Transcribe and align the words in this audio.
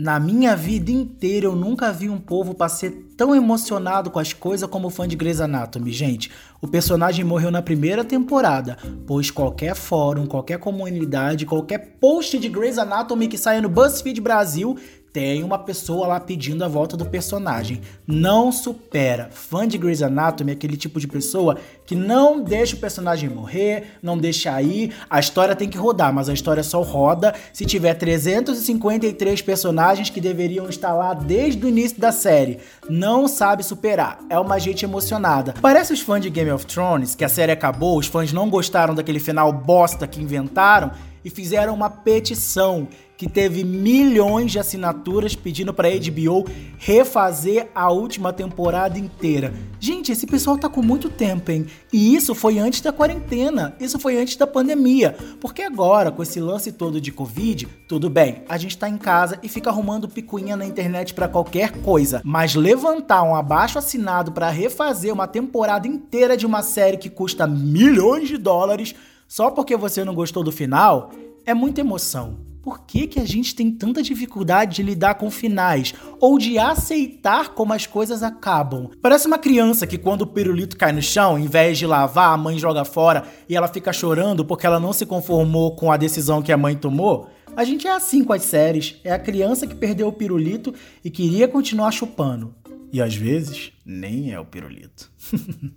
Na 0.00 0.20
minha 0.20 0.54
vida 0.54 0.92
inteira 0.92 1.46
eu 1.46 1.56
nunca 1.56 1.92
vi 1.92 2.08
um 2.08 2.20
povo 2.20 2.54
pra 2.54 2.68
ser 2.68 3.08
tão 3.16 3.34
emocionado 3.34 4.12
com 4.12 4.20
as 4.20 4.32
coisas 4.32 4.70
como 4.70 4.90
fã 4.90 5.08
de 5.08 5.16
Grey's 5.16 5.40
Anatomy, 5.40 5.90
gente. 5.90 6.30
O 6.62 6.68
personagem 6.68 7.24
morreu 7.24 7.50
na 7.50 7.60
primeira 7.60 8.04
temporada, 8.04 8.78
pois 9.08 9.28
qualquer 9.28 9.74
fórum, 9.74 10.24
qualquer 10.24 10.60
comunidade, 10.60 11.44
qualquer 11.44 11.96
post 12.00 12.38
de 12.38 12.48
Grey's 12.48 12.78
Anatomy 12.78 13.26
que 13.26 13.36
saia 13.36 13.60
no 13.60 13.68
BuzzFeed 13.68 14.20
Brasil 14.20 14.78
tem 15.18 15.42
uma 15.42 15.58
pessoa 15.58 16.06
lá 16.06 16.20
pedindo 16.20 16.64
a 16.64 16.68
volta 16.68 16.96
do 16.96 17.04
personagem. 17.04 17.80
Não 18.06 18.52
supera. 18.52 19.28
Fã 19.32 19.66
de 19.66 19.76
Grey's 19.76 20.00
Anatomy 20.00 20.52
é 20.52 20.54
aquele 20.54 20.76
tipo 20.76 21.00
de 21.00 21.08
pessoa 21.08 21.58
que 21.84 21.96
não 21.96 22.40
deixa 22.40 22.76
o 22.76 22.78
personagem 22.78 23.28
morrer, 23.28 23.98
não 24.00 24.16
deixa 24.16 24.54
aí. 24.54 24.92
A 25.10 25.18
história 25.18 25.56
tem 25.56 25.68
que 25.68 25.76
rodar, 25.76 26.14
mas 26.14 26.28
a 26.28 26.32
história 26.32 26.62
só 26.62 26.82
roda 26.82 27.34
se 27.52 27.66
tiver 27.66 27.94
353 27.94 29.42
personagens 29.42 30.08
que 30.08 30.20
deveriam 30.20 30.68
estar 30.68 30.94
lá 30.94 31.14
desde 31.14 31.66
o 31.66 31.68
início 31.68 32.00
da 32.00 32.12
série. 32.12 32.60
Não 32.88 33.26
sabe 33.26 33.64
superar. 33.64 34.20
É 34.30 34.38
uma 34.38 34.60
gente 34.60 34.84
emocionada. 34.84 35.52
Parece 35.60 35.92
os 35.92 36.00
fãs 36.00 36.22
de 36.22 36.30
Game 36.30 36.52
of 36.52 36.64
Thrones, 36.64 37.16
que 37.16 37.24
a 37.24 37.28
série 37.28 37.50
acabou, 37.50 37.98
os 37.98 38.06
fãs 38.06 38.32
não 38.32 38.48
gostaram 38.48 38.94
daquele 38.94 39.18
final 39.18 39.52
bosta 39.52 40.06
que 40.06 40.22
inventaram 40.22 40.92
e 41.24 41.30
fizeram 41.30 41.74
uma 41.74 41.90
petição 41.90 42.86
que 43.18 43.28
teve 43.28 43.64
milhões 43.64 44.52
de 44.52 44.60
assinaturas 44.60 45.34
pedindo 45.34 45.74
para 45.74 45.88
HBO 45.90 46.46
refazer 46.78 47.68
a 47.74 47.90
última 47.90 48.32
temporada 48.32 48.96
inteira. 48.96 49.52
Gente, 49.80 50.12
esse 50.12 50.24
pessoal 50.24 50.56
tá 50.56 50.68
com 50.68 50.80
muito 50.80 51.10
tempo, 51.10 51.50
hein? 51.50 51.66
E 51.92 52.14
isso 52.14 52.32
foi 52.32 52.60
antes 52.60 52.80
da 52.80 52.92
quarentena, 52.92 53.74
isso 53.80 53.98
foi 53.98 54.16
antes 54.16 54.36
da 54.36 54.46
pandemia. 54.46 55.16
Porque 55.40 55.62
agora, 55.62 56.12
com 56.12 56.22
esse 56.22 56.38
lance 56.38 56.70
todo 56.70 57.00
de 57.00 57.10
Covid, 57.10 57.66
tudo 57.88 58.08
bem, 58.08 58.44
a 58.48 58.56
gente 58.56 58.78
tá 58.78 58.88
em 58.88 58.96
casa 58.96 59.36
e 59.42 59.48
fica 59.48 59.68
arrumando 59.68 60.08
picuinha 60.08 60.56
na 60.56 60.64
internet 60.64 61.12
para 61.12 61.26
qualquer 61.26 61.72
coisa. 61.82 62.22
Mas 62.24 62.54
levantar 62.54 63.24
um 63.24 63.34
abaixo 63.34 63.80
assinado 63.80 64.30
para 64.30 64.48
refazer 64.48 65.12
uma 65.12 65.26
temporada 65.26 65.88
inteira 65.88 66.36
de 66.36 66.46
uma 66.46 66.62
série 66.62 66.96
que 66.96 67.10
custa 67.10 67.48
milhões 67.48 68.28
de 68.28 68.38
dólares 68.38 68.94
só 69.26 69.50
porque 69.50 69.76
você 69.76 70.04
não 70.04 70.14
gostou 70.14 70.44
do 70.44 70.52
final 70.52 71.10
é 71.44 71.52
muita 71.52 71.80
emoção 71.80 72.47
por 72.68 72.80
que, 72.80 73.06
que 73.06 73.18
a 73.18 73.24
gente 73.24 73.54
tem 73.54 73.70
tanta 73.70 74.02
dificuldade 74.02 74.76
de 74.76 74.82
lidar 74.82 75.14
com 75.14 75.30
finais 75.30 75.94
ou 76.20 76.38
de 76.38 76.58
aceitar 76.58 77.54
como 77.54 77.72
as 77.72 77.86
coisas 77.86 78.22
acabam. 78.22 78.90
Parece 79.00 79.26
uma 79.26 79.38
criança 79.38 79.86
que 79.86 79.96
quando 79.96 80.20
o 80.20 80.26
pirulito 80.26 80.76
cai 80.76 80.92
no 80.92 81.00
chão, 81.00 81.38
em 81.38 81.46
vez 81.46 81.78
de 81.78 81.86
lavar, 81.86 82.34
a 82.34 82.36
mãe 82.36 82.58
joga 82.58 82.84
fora 82.84 83.26
e 83.48 83.56
ela 83.56 83.68
fica 83.68 83.90
chorando 83.90 84.44
porque 84.44 84.66
ela 84.66 84.78
não 84.78 84.92
se 84.92 85.06
conformou 85.06 85.74
com 85.76 85.90
a 85.90 85.96
decisão 85.96 86.42
que 86.42 86.52
a 86.52 86.58
mãe 86.58 86.76
tomou. 86.76 87.30
A 87.56 87.64
gente 87.64 87.86
é 87.86 87.90
assim 87.90 88.22
com 88.22 88.34
as 88.34 88.42
séries, 88.42 88.96
é 89.02 89.12
a 89.12 89.18
criança 89.18 89.66
que 89.66 89.74
perdeu 89.74 90.06
o 90.06 90.12
pirulito 90.12 90.74
e 91.02 91.08
queria 91.10 91.48
continuar 91.48 91.90
chupando. 91.90 92.54
E 92.92 93.00
às 93.00 93.14
vezes, 93.14 93.72
nem 93.82 94.30
é 94.30 94.38
o 94.38 94.44
pirulito. 94.44 95.10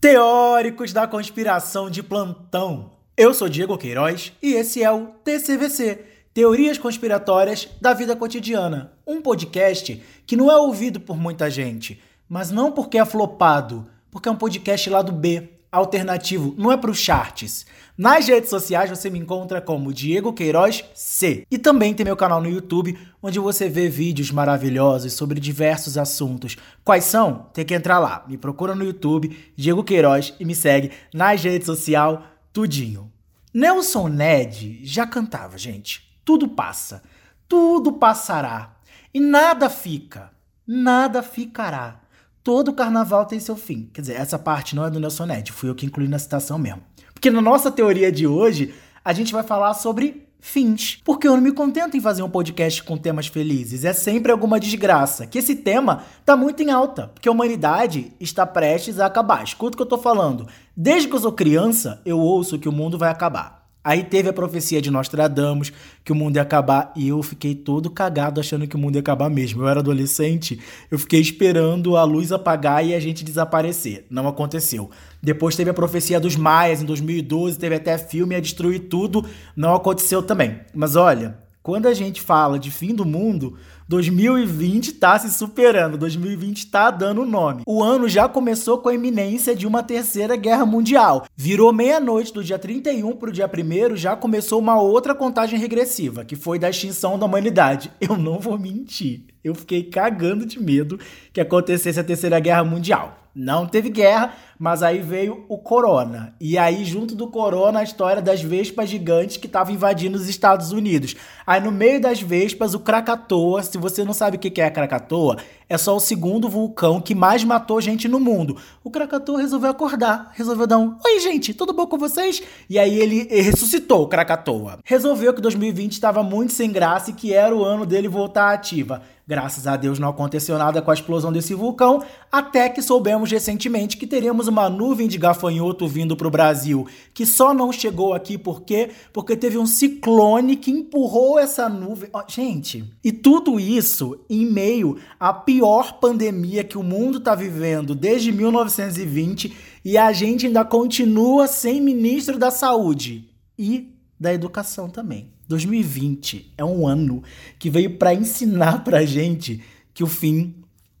Teóricos 0.00 0.92
da 0.92 1.06
conspiração 1.06 1.88
de 1.88 2.02
plantão. 2.02 2.93
Eu 3.16 3.32
sou 3.32 3.48
Diego 3.48 3.78
Queiroz 3.78 4.32
e 4.42 4.54
esse 4.54 4.82
é 4.82 4.90
o 4.90 5.06
TCVC 5.22 6.04
Teorias 6.34 6.78
Conspiratórias 6.78 7.68
da 7.80 7.94
Vida 7.94 8.16
Cotidiana 8.16 8.92
um 9.06 9.22
podcast 9.22 10.02
que 10.26 10.36
não 10.36 10.50
é 10.50 10.56
ouvido 10.56 10.98
por 10.98 11.16
muita 11.16 11.48
gente, 11.48 12.02
mas 12.28 12.50
não 12.50 12.72
porque 12.72 12.98
é 12.98 13.04
flopado, 13.04 13.86
porque 14.10 14.28
é 14.28 14.32
um 14.32 14.36
podcast 14.36 14.90
lado 14.90 15.12
B, 15.12 15.48
alternativo, 15.70 16.56
não 16.58 16.72
é 16.72 16.76
para 16.76 16.90
os 16.90 16.98
charts. 16.98 17.66
Nas 17.96 18.26
redes 18.26 18.50
sociais 18.50 18.90
você 18.90 19.08
me 19.08 19.20
encontra 19.20 19.60
como 19.60 19.92
Diego 19.92 20.32
Queiroz 20.32 20.84
C. 20.92 21.46
E 21.48 21.56
também 21.56 21.94
tem 21.94 22.04
meu 22.04 22.16
canal 22.16 22.40
no 22.40 22.50
YouTube, 22.50 22.98
onde 23.22 23.38
você 23.38 23.68
vê 23.68 23.88
vídeos 23.88 24.32
maravilhosos 24.32 25.12
sobre 25.12 25.38
diversos 25.38 25.96
assuntos. 25.96 26.56
Quais 26.84 27.04
são? 27.04 27.46
Tem 27.52 27.64
que 27.64 27.74
entrar 27.74 28.00
lá. 28.00 28.24
Me 28.26 28.36
procura 28.36 28.74
no 28.74 28.82
YouTube, 28.82 29.52
Diego 29.54 29.84
Queiroz, 29.84 30.34
e 30.40 30.44
me 30.44 30.54
segue 30.56 30.90
nas 31.12 31.40
redes 31.44 31.66
sociais 31.66 32.18
tudinho. 32.54 33.13
Nelson 33.54 34.08
Ned 34.08 34.80
já 34.82 35.06
cantava, 35.06 35.56
gente. 35.56 36.18
Tudo 36.24 36.48
passa, 36.48 37.04
tudo 37.48 37.92
passará 37.92 38.74
e 39.12 39.20
nada 39.20 39.70
fica, 39.70 40.32
nada 40.66 41.22
ficará. 41.22 42.00
Todo 42.42 42.74
carnaval 42.74 43.26
tem 43.26 43.38
seu 43.38 43.56
fim. 43.56 43.88
Quer 43.94 44.00
dizer, 44.00 44.14
essa 44.14 44.38
parte 44.38 44.74
não 44.74 44.84
é 44.84 44.90
do 44.90 44.98
Nelson 44.98 45.26
Ned, 45.26 45.52
fui 45.52 45.70
eu 45.70 45.74
que 45.74 45.86
incluí 45.86 46.08
na 46.08 46.18
citação 46.18 46.58
mesmo. 46.58 46.82
Porque 47.14 47.30
na 47.30 47.40
nossa 47.40 47.70
teoria 47.70 48.10
de 48.10 48.26
hoje, 48.26 48.74
a 49.04 49.12
gente 49.12 49.32
vai 49.32 49.44
falar 49.44 49.72
sobre 49.74 50.23
fins. 50.44 51.00
Porque 51.02 51.26
eu 51.26 51.32
não 51.32 51.40
me 51.40 51.52
contento 51.52 51.96
em 51.96 52.00
fazer 52.00 52.22
um 52.22 52.28
podcast 52.28 52.82
com 52.82 52.98
temas 52.98 53.28
felizes, 53.28 53.82
é 53.82 53.94
sempre 53.94 54.30
alguma 54.30 54.60
desgraça. 54.60 55.26
Que 55.26 55.38
esse 55.38 55.56
tema 55.56 56.04
tá 56.22 56.36
muito 56.36 56.62
em 56.62 56.70
alta, 56.70 57.08
porque 57.08 57.28
a 57.28 57.32
humanidade 57.32 58.12
está 58.20 58.44
prestes 58.44 59.00
a 59.00 59.06
acabar. 59.06 59.42
Escuta 59.42 59.74
o 59.74 59.76
que 59.78 59.82
eu 59.82 59.88
tô 59.88 59.96
falando. 59.96 60.46
Desde 60.76 61.08
que 61.08 61.14
eu 61.14 61.20
sou 61.20 61.32
criança, 61.32 62.02
eu 62.04 62.18
ouço 62.20 62.58
que 62.58 62.68
o 62.68 62.72
mundo 62.72 62.98
vai 62.98 63.10
acabar. 63.10 63.63
Aí 63.84 64.02
teve 64.02 64.30
a 64.30 64.32
profecia 64.32 64.80
de 64.80 64.90
Nostradamus, 64.90 65.70
que 66.02 66.10
o 66.10 66.14
mundo 66.14 66.36
ia 66.36 66.42
acabar, 66.42 66.90
e 66.96 67.08
eu 67.08 67.22
fiquei 67.22 67.54
todo 67.54 67.90
cagado 67.90 68.40
achando 68.40 68.66
que 68.66 68.76
o 68.76 68.78
mundo 68.78 68.94
ia 68.94 69.00
acabar 69.00 69.28
mesmo. 69.28 69.62
Eu 69.62 69.68
era 69.68 69.80
adolescente, 69.80 70.58
eu 70.90 70.98
fiquei 70.98 71.20
esperando 71.20 71.94
a 71.94 72.02
luz 72.02 72.32
apagar 72.32 72.82
e 72.82 72.94
a 72.94 72.98
gente 72.98 73.22
desaparecer. 73.22 74.06
Não 74.08 74.26
aconteceu. 74.26 74.90
Depois 75.22 75.54
teve 75.54 75.68
a 75.68 75.74
profecia 75.74 76.18
dos 76.18 76.34
Maias 76.34 76.80
em 76.80 76.86
2012, 76.86 77.58
teve 77.58 77.74
até 77.74 77.98
filme 77.98 78.34
a 78.34 78.40
destruir 78.40 78.88
tudo, 78.88 79.22
não 79.54 79.74
aconteceu 79.74 80.22
também. 80.22 80.60
Mas 80.74 80.96
olha, 80.96 81.36
quando 81.62 81.86
a 81.86 81.92
gente 81.92 82.22
fala 82.22 82.58
de 82.58 82.70
fim 82.70 82.94
do 82.94 83.04
mundo, 83.04 83.56
2020 83.88 84.92
tá 84.94 85.18
se 85.18 85.30
superando, 85.30 85.98
2020 85.98 86.66
tá 86.68 86.90
dando 86.90 87.24
nome. 87.24 87.62
O 87.66 87.82
ano 87.82 88.08
já 88.08 88.28
começou 88.28 88.78
com 88.78 88.88
a 88.88 88.94
iminência 88.94 89.54
de 89.54 89.66
uma 89.66 89.82
terceira 89.82 90.36
guerra 90.36 90.64
mundial. 90.64 91.26
Virou 91.36 91.72
meia-noite 91.72 92.32
do 92.32 92.42
dia 92.42 92.58
31 92.58 93.12
pro 93.16 93.32
dia 93.32 93.50
1 93.50 93.96
já 93.96 94.16
começou 94.16 94.58
uma 94.58 94.80
outra 94.80 95.14
contagem 95.14 95.58
regressiva, 95.58 96.24
que 96.24 96.36
foi 96.36 96.58
da 96.58 96.70
extinção 96.70 97.18
da 97.18 97.26
humanidade. 97.26 97.90
Eu 98.00 98.16
não 98.16 98.38
vou 98.38 98.58
mentir. 98.58 99.33
Eu 99.44 99.54
fiquei 99.54 99.82
cagando 99.82 100.46
de 100.46 100.58
medo 100.58 100.98
que 101.30 101.40
acontecesse 101.40 102.00
a 102.00 102.04
terceira 102.04 102.40
guerra 102.40 102.64
mundial. 102.64 103.18
Não 103.34 103.66
teve 103.66 103.90
guerra, 103.90 104.32
mas 104.56 104.80
aí 104.80 105.00
veio 105.00 105.44
o 105.48 105.58
corona. 105.58 106.36
E 106.40 106.56
aí, 106.56 106.84
junto 106.84 107.16
do 107.16 107.26
corona, 107.26 107.80
a 107.80 107.82
história 107.82 108.22
das 108.22 108.40
vespas 108.40 108.88
gigantes 108.88 109.36
que 109.36 109.48
estavam 109.48 109.74
invadindo 109.74 110.16
os 110.16 110.28
Estados 110.28 110.70
Unidos. 110.70 111.16
Aí, 111.44 111.60
no 111.60 111.72
meio 111.72 112.00
das 112.00 112.22
vespas, 112.22 112.74
o 112.74 112.78
Krakatoa. 112.78 113.60
Se 113.64 113.76
você 113.76 114.04
não 114.04 114.12
sabe 114.12 114.36
o 114.36 114.40
que 114.40 114.60
é 114.60 114.70
Krakatoa, 114.70 115.38
é 115.68 115.76
só 115.76 115.96
o 115.96 116.00
segundo 116.00 116.48
vulcão 116.48 117.00
que 117.00 117.12
mais 117.12 117.42
matou 117.42 117.80
gente 117.80 118.06
no 118.06 118.20
mundo. 118.20 118.56
O 118.84 118.90
Krakatoa 118.90 119.40
resolveu 119.40 119.70
acordar, 119.70 120.30
resolveu 120.34 120.68
dar 120.68 120.78
um: 120.78 120.96
Oi, 121.04 121.18
gente, 121.18 121.52
tudo 121.52 121.72
bom 121.72 121.88
com 121.88 121.98
vocês? 121.98 122.40
E 122.70 122.78
aí 122.78 122.96
ele 122.96 123.24
ressuscitou 123.24 124.04
o 124.04 124.08
Krakatoa. 124.08 124.78
Resolveu 124.84 125.34
que 125.34 125.40
2020 125.40 125.90
estava 125.90 126.22
muito 126.22 126.52
sem 126.52 126.70
graça 126.70 127.10
e 127.10 127.14
que 127.14 127.32
era 127.32 127.54
o 127.54 127.64
ano 127.64 127.84
dele 127.84 128.06
voltar 128.06 128.52
ativa. 128.54 129.02
Graças 129.26 129.66
a 129.66 129.74
Deus 129.74 129.98
não 129.98 130.10
aconteceu 130.10 130.58
nada 130.58 130.82
com 130.82 130.90
a 130.90 130.94
explosão 130.94 131.32
desse 131.32 131.54
vulcão, 131.54 132.04
até 132.30 132.68
que 132.68 132.82
soubemos 132.82 133.30
recentemente 133.30 133.96
que 133.96 134.06
teríamos 134.06 134.48
uma 134.48 134.68
nuvem 134.68 135.08
de 135.08 135.16
gafanhoto 135.16 135.88
vindo 135.88 136.14
para 136.14 136.28
o 136.28 136.30
Brasil, 136.30 136.86
que 137.14 137.24
só 137.24 137.54
não 137.54 137.72
chegou 137.72 138.12
aqui 138.12 138.36
por 138.36 138.60
quê? 138.62 138.90
Porque 139.14 139.34
teve 139.34 139.56
um 139.56 139.64
ciclone 139.64 140.56
que 140.56 140.70
empurrou 140.70 141.38
essa 141.38 141.70
nuvem. 141.70 142.10
Oh, 142.12 142.22
gente, 142.28 142.84
e 143.02 143.10
tudo 143.10 143.58
isso 143.58 144.20
em 144.28 144.44
meio 144.44 144.98
à 145.18 145.32
pior 145.32 145.98
pandemia 145.98 146.62
que 146.62 146.76
o 146.76 146.82
mundo 146.82 147.16
está 147.16 147.34
vivendo 147.34 147.94
desde 147.94 148.30
1920 148.30 149.56
e 149.82 149.96
a 149.96 150.12
gente 150.12 150.46
ainda 150.46 150.66
continua 150.66 151.46
sem 151.46 151.80
ministro 151.80 152.38
da 152.38 152.50
saúde 152.50 153.30
e 153.58 153.90
da 154.20 154.34
educação 154.34 154.90
também. 154.90 155.33
2020 155.48 156.54
é 156.56 156.64
um 156.64 156.86
ano 156.86 157.22
que 157.58 157.70
veio 157.70 157.98
para 157.98 158.14
ensinar 158.14 158.82
pra 158.84 159.04
gente 159.04 159.62
que 159.92 160.02
o 160.02 160.06
fim 160.06 160.54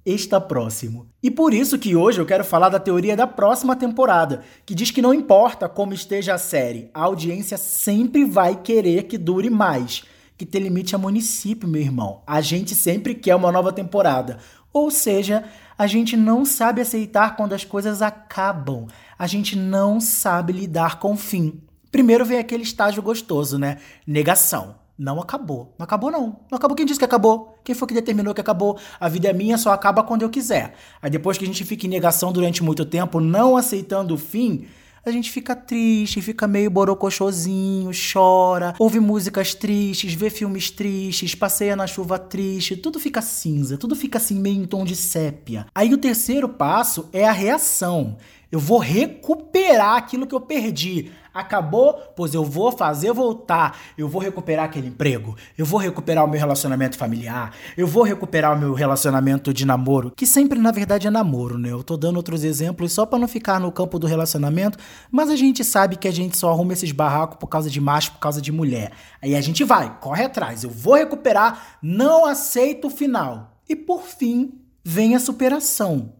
está 0.04 0.40
próximo. 0.40 1.06
E 1.22 1.30
por 1.30 1.54
isso 1.54 1.78
que 1.78 1.96
hoje 1.96 2.20
eu 2.20 2.26
quero 2.26 2.44
falar 2.44 2.68
da 2.68 2.78
teoria 2.78 3.16
da 3.16 3.26
próxima 3.26 3.74
temporada, 3.74 4.42
que 4.66 4.74
diz 4.74 4.90
que 4.90 5.00
não 5.00 5.14
importa 5.14 5.68
como 5.68 5.94
esteja 5.94 6.34
a 6.34 6.38
série, 6.38 6.90
a 6.92 7.02
audiência 7.02 7.56
sempre 7.56 8.24
vai 8.24 8.60
querer 8.60 9.04
que 9.04 9.16
dure 9.16 9.48
mais. 9.48 10.04
Que 10.36 10.44
tem 10.44 10.62
limite 10.62 10.94
a 10.94 10.98
município, 10.98 11.68
meu 11.68 11.80
irmão. 11.80 12.22
A 12.26 12.40
gente 12.40 12.74
sempre 12.74 13.14
quer 13.14 13.36
uma 13.36 13.52
nova 13.52 13.72
temporada. 13.72 14.38
Ou 14.72 14.90
seja, 14.90 15.44
a 15.78 15.86
gente 15.86 16.16
não 16.16 16.44
sabe 16.44 16.80
aceitar 16.80 17.36
quando 17.36 17.52
as 17.52 17.64
coisas 17.64 18.02
acabam. 18.02 18.86
A 19.16 19.26
gente 19.26 19.56
não 19.56 20.00
sabe 20.00 20.52
lidar 20.52 20.98
com 20.98 21.12
o 21.12 21.16
fim. 21.16 21.60
Primeiro 21.94 22.24
vem 22.24 22.38
aquele 22.38 22.64
estágio 22.64 23.00
gostoso, 23.00 23.56
né? 23.56 23.78
Negação. 24.04 24.74
Não 24.98 25.20
acabou. 25.20 25.76
Não 25.78 25.84
acabou, 25.84 26.10
não. 26.10 26.40
Não 26.50 26.56
acabou 26.56 26.74
quem 26.74 26.84
disse 26.84 26.98
que 26.98 27.04
acabou. 27.04 27.56
Quem 27.62 27.72
foi 27.72 27.86
que 27.86 27.94
determinou 27.94 28.34
que 28.34 28.40
acabou? 28.40 28.76
A 28.98 29.08
vida 29.08 29.28
é 29.28 29.32
minha, 29.32 29.56
só 29.56 29.70
acaba 29.70 30.02
quando 30.02 30.22
eu 30.22 30.28
quiser. 30.28 30.74
Aí 31.00 31.08
depois 31.08 31.38
que 31.38 31.44
a 31.44 31.46
gente 31.46 31.64
fica 31.64 31.86
em 31.86 31.88
negação 31.88 32.32
durante 32.32 32.64
muito 32.64 32.84
tempo, 32.84 33.20
não 33.20 33.56
aceitando 33.56 34.12
o 34.12 34.18
fim, 34.18 34.66
a 35.06 35.10
gente 35.12 35.30
fica 35.30 35.54
triste, 35.54 36.20
fica 36.20 36.48
meio 36.48 36.68
borocochosinho, 36.68 37.92
chora, 38.12 38.74
ouve 38.76 38.98
músicas 38.98 39.54
tristes, 39.54 40.14
vê 40.14 40.30
filmes 40.30 40.72
tristes, 40.72 41.34
passeia 41.36 41.76
na 41.76 41.86
chuva 41.86 42.18
triste, 42.18 42.76
tudo 42.76 42.98
fica 42.98 43.22
cinza, 43.22 43.78
tudo 43.78 43.94
fica 43.94 44.18
assim 44.18 44.40
meio 44.40 44.60
em 44.60 44.64
tom 44.64 44.84
de 44.84 44.96
sépia. 44.96 45.66
Aí 45.72 45.94
o 45.94 45.98
terceiro 45.98 46.48
passo 46.48 47.08
é 47.12 47.24
a 47.24 47.32
reação. 47.32 48.16
Eu 48.54 48.60
vou 48.60 48.78
recuperar 48.78 49.96
aquilo 49.96 50.28
que 50.28 50.34
eu 50.34 50.40
perdi. 50.40 51.10
Acabou? 51.34 51.94
Pois 52.14 52.34
eu 52.34 52.44
vou 52.44 52.70
fazer 52.70 53.12
voltar. 53.12 53.76
Eu 53.98 54.08
vou 54.08 54.22
recuperar 54.22 54.66
aquele 54.66 54.86
emprego. 54.86 55.34
Eu 55.58 55.66
vou 55.66 55.80
recuperar 55.80 56.24
o 56.24 56.28
meu 56.28 56.38
relacionamento 56.38 56.96
familiar. 56.96 57.52
Eu 57.76 57.88
vou 57.88 58.04
recuperar 58.04 58.56
o 58.56 58.56
meu 58.56 58.72
relacionamento 58.72 59.52
de 59.52 59.66
namoro, 59.66 60.12
que 60.12 60.24
sempre 60.24 60.56
na 60.56 60.70
verdade 60.70 61.08
é 61.08 61.10
namoro, 61.10 61.58
né? 61.58 61.72
Eu 61.72 61.82
tô 61.82 61.96
dando 61.96 62.14
outros 62.14 62.44
exemplos 62.44 62.92
só 62.92 63.04
para 63.04 63.18
não 63.18 63.26
ficar 63.26 63.58
no 63.58 63.72
campo 63.72 63.98
do 63.98 64.06
relacionamento, 64.06 64.78
mas 65.10 65.30
a 65.30 65.34
gente 65.34 65.64
sabe 65.64 65.96
que 65.96 66.06
a 66.06 66.12
gente 66.12 66.38
só 66.38 66.52
arruma 66.52 66.74
esses 66.74 66.92
barracos 66.92 67.38
por 67.38 67.48
causa 67.48 67.68
de 67.68 67.80
macho, 67.80 68.12
por 68.12 68.20
causa 68.20 68.40
de 68.40 68.52
mulher. 68.52 68.92
Aí 69.20 69.34
a 69.34 69.40
gente 69.40 69.64
vai, 69.64 69.98
corre 69.98 70.26
atrás. 70.26 70.62
Eu 70.62 70.70
vou 70.70 70.94
recuperar, 70.94 71.78
não 71.82 72.24
aceito 72.24 72.86
o 72.86 72.90
final. 72.90 73.58
E 73.68 73.74
por 73.74 74.02
fim, 74.02 74.52
vem 74.84 75.16
a 75.16 75.18
superação. 75.18 76.12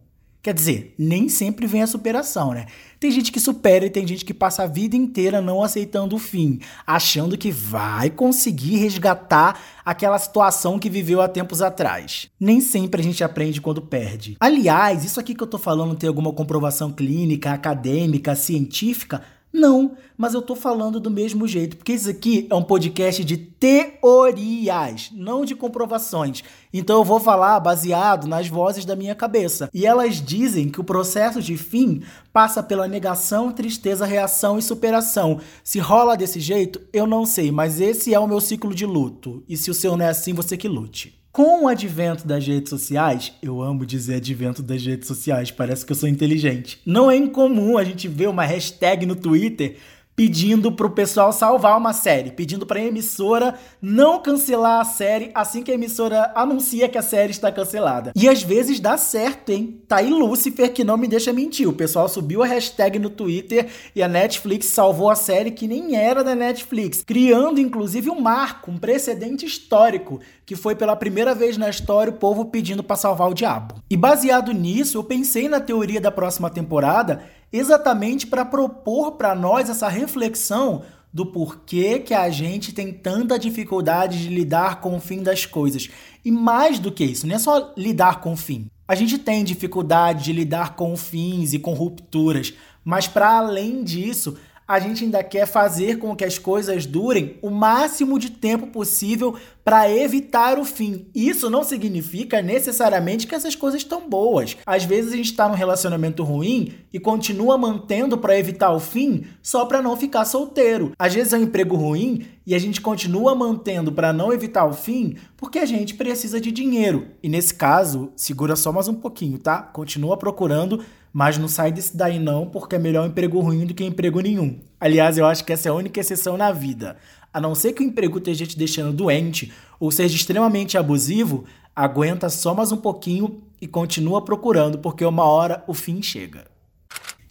Quer 0.45 0.53
dizer, 0.53 0.93
nem 0.95 1.27
sempre 1.27 1.65
vem 1.65 1.81
a 1.81 1.87
superação, 1.87 2.53
né? 2.53 2.67
Tem 2.99 3.09
gente 3.09 3.31
que 3.31 3.39
supera 3.39 3.83
e 3.83 3.89
tem 3.89 4.05
gente 4.05 4.23
que 4.23 4.31
passa 4.31 4.61
a 4.61 4.67
vida 4.67 4.95
inteira 4.95 5.41
não 5.41 5.63
aceitando 5.63 6.15
o 6.15 6.19
fim, 6.19 6.59
achando 6.85 7.35
que 7.35 7.49
vai 7.49 8.11
conseguir 8.11 8.77
resgatar 8.77 9.59
aquela 9.83 10.19
situação 10.19 10.77
que 10.77 10.87
viveu 10.87 11.19
há 11.19 11.27
tempos 11.27 11.63
atrás. 11.63 12.29
Nem 12.39 12.61
sempre 12.61 13.01
a 13.01 13.03
gente 13.03 13.23
aprende 13.23 13.59
quando 13.59 13.81
perde. 13.81 14.37
Aliás, 14.39 15.03
isso 15.03 15.19
aqui 15.19 15.33
que 15.33 15.41
eu 15.41 15.47
tô 15.47 15.57
falando 15.57 15.95
tem 15.95 16.07
alguma 16.07 16.31
comprovação 16.31 16.93
clínica, 16.93 17.51
acadêmica, 17.51 18.35
científica? 18.35 19.23
Não, 19.55 19.95
mas 20.17 20.33
eu 20.33 20.41
tô 20.41 20.53
falando 20.53 20.99
do 20.99 21.09
mesmo 21.09 21.47
jeito, 21.47 21.77
porque 21.77 21.93
isso 21.93 22.09
aqui 22.09 22.45
é 22.49 22.53
um 22.53 22.61
podcast 22.61 23.23
de 23.23 23.37
teorias, 23.37 25.09
não 25.13 25.45
de 25.45 25.55
comprovações. 25.55 26.43
Então 26.73 26.97
eu 26.97 27.05
vou 27.05 27.21
falar 27.21 27.57
baseado 27.61 28.27
nas 28.27 28.49
vozes 28.49 28.83
da 28.83 28.97
minha 28.97 29.15
cabeça. 29.15 29.69
E 29.73 29.85
elas 29.85 30.21
dizem 30.21 30.67
que 30.67 30.81
o 30.81 30.83
processo 30.83 31.41
de 31.41 31.55
fim 31.55 32.03
passa 32.33 32.61
pela 32.61 32.85
negação, 32.85 33.49
tristeza, 33.49 34.05
reação 34.05 34.59
e 34.59 34.61
superação. 34.61 35.39
Se 35.63 35.79
rola 35.79 36.17
desse 36.17 36.41
jeito, 36.41 36.81
eu 36.91 37.07
não 37.07 37.25
sei, 37.25 37.49
mas 37.49 37.79
esse 37.79 38.13
é 38.13 38.19
o 38.19 38.27
meu 38.27 38.41
ciclo 38.41 38.75
de 38.75 38.85
luto. 38.85 39.41
E 39.47 39.55
se 39.55 39.71
o 39.71 39.73
seu 39.73 39.95
não 39.95 40.03
é 40.03 40.09
assim, 40.09 40.33
você 40.33 40.57
que 40.57 40.67
lute. 40.67 41.24
Com 41.35 41.65
o 41.65 41.67
advento 41.67 42.25
das 42.25 42.47
redes 42.47 42.69
sociais, 42.69 43.33
eu 43.41 43.61
amo 43.61 43.85
dizer 43.85 44.15
advento 44.15 44.63
das 44.63 44.81
redes 44.85 45.05
sociais, 45.05 45.51
parece 45.51 45.85
que 45.85 45.91
eu 45.91 45.95
sou 45.97 46.07
inteligente. 46.07 46.79
Não 46.85 47.11
é 47.11 47.17
incomum 47.17 47.77
a 47.77 47.83
gente 47.83 48.07
ver 48.07 48.29
uma 48.29 48.45
hashtag 48.45 49.05
no 49.05 49.17
Twitter 49.17 49.75
pedindo 50.15 50.71
pro 50.71 50.89
pessoal 50.89 51.33
salvar 51.33 51.77
uma 51.77 51.91
série, 51.91 52.31
pedindo 52.31 52.65
pra 52.65 52.81
emissora 52.81 53.55
não 53.81 54.21
cancelar 54.21 54.79
a 54.79 54.85
série 54.85 55.29
assim 55.35 55.61
que 55.61 55.71
a 55.71 55.73
emissora 55.73 56.31
anuncia 56.35 56.87
que 56.87 56.97
a 56.97 57.01
série 57.01 57.31
está 57.31 57.51
cancelada. 57.51 58.13
E 58.15 58.29
às 58.29 58.41
vezes 58.41 58.79
dá 58.79 58.97
certo, 58.97 59.51
hein? 59.51 59.81
Tá 59.87 59.97
aí 59.97 60.09
Lucifer 60.09 60.71
que 60.71 60.83
não 60.83 60.97
me 60.97 61.07
deixa 61.07 61.33
mentir. 61.33 61.67
O 61.67 61.73
pessoal 61.73 62.07
subiu 62.07 62.41
a 62.41 62.47
hashtag 62.47 62.97
no 62.97 63.09
Twitter 63.09 63.67
e 63.93 64.01
a 64.01 64.07
Netflix 64.07 64.67
salvou 64.67 65.09
a 65.09 65.15
série 65.15 65.51
que 65.51 65.67
nem 65.67 65.95
era 65.95 66.23
da 66.23 66.33
Netflix, 66.33 67.03
criando 67.05 67.59
inclusive 67.59 68.09
um 68.09 68.21
marco, 68.21 68.71
um 68.71 68.77
precedente 68.77 69.45
histórico, 69.45 70.19
que 70.45 70.55
foi 70.55 70.75
pela 70.75 70.95
primeira 70.95 71.35
vez 71.35 71.57
na 71.57 71.69
história 71.69 72.11
o 72.11 72.17
povo 72.17 72.45
pedindo 72.45 72.83
para 72.83 72.95
salvar 72.95 73.29
o 73.29 73.33
diabo. 73.33 73.75
E 73.89 73.97
baseado 73.97 74.53
nisso, 74.53 74.97
eu 74.97 75.03
pensei 75.03 75.49
na 75.49 75.59
teoria 75.59 75.99
da 75.99 76.11
próxima 76.11 76.49
temporada 76.49 77.23
exatamente 77.51 78.27
para 78.27 78.45
propor 78.45 79.13
para 79.13 79.35
nós 79.35 79.69
essa 79.69 79.87
reflexão 79.87 80.83
do 81.13 81.25
porquê 81.25 81.99
que 81.99 82.13
a 82.13 82.29
gente 82.29 82.73
tem 82.73 82.91
tanta 82.91 83.39
dificuldade 83.39 84.21
de 84.21 84.27
lidar 84.27 84.81
com 84.81 84.97
o 84.97 84.99
fim 84.99 85.23
das 85.23 85.45
coisas. 85.45 85.89
E 86.25 86.29
mais 86.29 86.77
do 86.77 86.91
que 86.91 87.05
isso, 87.05 87.25
não 87.25 87.35
é 87.35 87.39
só 87.39 87.73
lidar 87.77 88.19
com 88.19 88.33
o 88.33 88.37
fim. 88.37 88.67
A 88.85 88.95
gente 88.95 89.17
tem 89.17 89.43
dificuldade 89.43 90.25
de 90.25 90.33
lidar 90.33 90.75
com 90.75 90.95
fins 90.97 91.53
e 91.53 91.59
com 91.59 91.73
rupturas, 91.73 92.53
mas 92.83 93.07
para 93.07 93.37
além 93.37 93.81
disso, 93.83 94.37
a 94.67 94.79
gente 94.79 95.03
ainda 95.03 95.23
quer 95.23 95.45
fazer 95.45 95.99
com 95.99 96.15
que 96.15 96.25
as 96.25 96.37
coisas 96.37 96.85
durem 96.85 97.37
o 97.41 97.49
máximo 97.49 98.19
de 98.19 98.31
tempo 98.31 98.67
possível 98.67 99.37
para 99.65 99.91
evitar 99.91 100.59
o 100.59 100.63
fim. 100.63 101.07
Isso 101.13 101.49
não 101.49 101.63
significa 101.63 102.39
necessariamente 102.39 103.25
que 103.25 103.33
essas 103.33 103.55
coisas 103.55 103.81
estão 103.81 104.07
boas. 104.07 104.55
Às 104.63 104.85
vezes 104.85 105.11
a 105.11 105.15
gente 105.15 105.31
está 105.31 105.49
num 105.49 105.55
relacionamento 105.55 106.23
ruim 106.23 106.71
e 106.93 106.99
continua 106.99 107.57
mantendo 107.57 108.15
para 108.15 108.37
evitar 108.37 108.71
o 108.71 108.79
fim 108.79 109.25
só 109.41 109.65
para 109.65 109.81
não 109.81 109.97
ficar 109.97 110.23
solteiro. 110.25 110.91
Às 110.99 111.15
vezes 111.15 111.33
é 111.33 111.37
um 111.37 111.41
emprego 111.41 111.75
ruim 111.75 112.27
e 112.45 112.53
a 112.53 112.59
gente 112.59 112.79
continua 112.79 113.33
mantendo 113.33 113.91
para 113.91 114.13
não 114.13 114.31
evitar 114.31 114.65
o 114.65 114.73
fim 114.73 115.15
porque 115.35 115.57
a 115.57 115.65
gente 115.65 115.95
precisa 115.95 116.39
de 116.39 116.51
dinheiro. 116.51 117.07
E 117.23 117.27
nesse 117.27 117.55
caso, 117.55 118.11
segura 118.15 118.55
só 118.55 118.71
mais 118.71 118.87
um 118.87 118.93
pouquinho, 118.93 119.39
tá? 119.39 119.63
Continua 119.63 120.15
procurando 120.15 120.85
mas 121.17 121.37
não 121.37 121.47
sai 121.47 121.71
desse 121.71 121.95
daí 121.95 122.19
não, 122.19 122.45
porque 122.45 122.75
é 122.75 122.77
melhor 122.77 123.05
um 123.05 123.07
emprego 123.07 123.39
ruim 123.39 123.65
do 123.65 123.73
que 123.73 123.85
emprego 123.85 124.19
nenhum. 124.19 124.59
Aliás, 124.77 125.17
eu 125.17 125.25
acho 125.25 125.45
que 125.45 125.53
essa 125.53 125.69
é 125.69 125.71
a 125.71 125.73
única 125.73 126.01
exceção 126.01 126.35
na 126.35 126.51
vida. 126.51 126.97
A 127.35 127.41
não 127.41 127.53
ser 127.53 127.73
que 127.73 127.83
o 127.83 127.85
emprego 127.85 128.17
esteja 128.17 128.45
te 128.45 128.57
deixando 128.57 128.95
doente 128.95 129.51
ou 129.77 129.91
seja 129.91 130.15
extremamente 130.15 130.77
abusivo, 130.77 131.43
aguenta 131.75 132.29
só 132.29 132.53
mais 132.53 132.71
um 132.71 132.77
pouquinho 132.77 133.41
e 133.59 133.67
continua 133.67 134.21
procurando, 134.21 134.77
porque 134.77 135.03
uma 135.03 135.25
hora 135.25 135.61
o 135.67 135.73
fim 135.73 136.01
chega. 136.01 136.45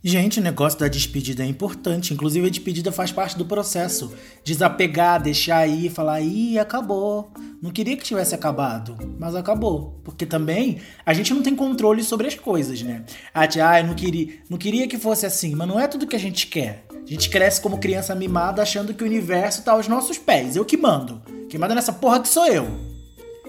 Gente, 0.06 0.39
o 0.39 0.43
negócio 0.43 0.79
da 0.79 0.87
despedida 0.87 1.43
é 1.43 1.47
importante. 1.47 2.12
Inclusive, 2.12 2.47
a 2.47 2.51
despedida 2.51 2.93
faz 2.93 3.11
parte 3.11 3.39
do 3.39 3.47
processo. 3.47 4.12
Desapegar, 4.45 5.23
deixar 5.23 5.56
aí, 5.56 5.89
falar, 5.89 6.21
ih, 6.21 6.59
acabou. 6.59 7.33
Não 7.62 7.71
queria 7.71 7.97
que 7.97 8.05
tivesse 8.05 8.35
acabado, 8.35 8.99
mas 9.19 9.35
acabou. 9.35 9.99
Porque 10.05 10.27
também 10.27 10.79
a 11.06 11.15
gente 11.15 11.33
não 11.33 11.43
tem 11.43 11.56
controle 11.56 12.05
sobre 12.05 12.27
as 12.27 12.35
coisas, 12.35 12.83
né? 12.83 13.03
Ah, 13.33 13.49
ah 13.67 13.81
eu 13.81 13.87
não 13.87 13.95
queria, 13.95 14.35
não 14.51 14.59
queria 14.59 14.87
que 14.87 14.99
fosse 14.99 15.25
assim, 15.25 15.55
mas 15.55 15.67
não 15.67 15.81
é 15.81 15.89
tudo 15.89 16.06
que 16.06 16.17
a 16.17 16.21
gente 16.21 16.49
quer. 16.49 16.85
A 16.93 17.06
gente 17.11 17.31
cresce 17.31 17.62
como 17.62 17.79
criança 17.79 18.15
mimada 18.15 18.61
achando 18.61 18.93
que 18.93 19.03
o 19.03 19.06
universo 19.06 19.62
tá 19.62 19.73
aos 19.73 19.89
nossos 19.89 20.19
pés. 20.19 20.55
Eu 20.55 20.67
que 20.67 20.77
mando. 20.77 21.23
Quem 21.49 21.59
manda 21.59 21.75
nessa 21.75 21.95
porra 21.95 22.21
que 22.21 22.29
sou 22.29 22.47
eu. 22.47 22.69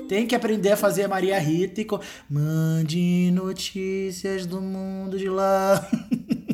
Tem 0.07 0.25
que 0.25 0.36
aprender 0.36 0.72
a 0.72 0.78
fazer 0.78 1.04
a 1.04 1.10
Maria 1.10 1.38
Rita 1.38 1.81
e. 1.81 1.86
Co... 1.86 2.00
Mande 2.30 3.30
notícias 3.34 4.46
do 4.46 4.62
mundo 4.62 5.18
de 5.18 5.28
lá. 5.28 5.86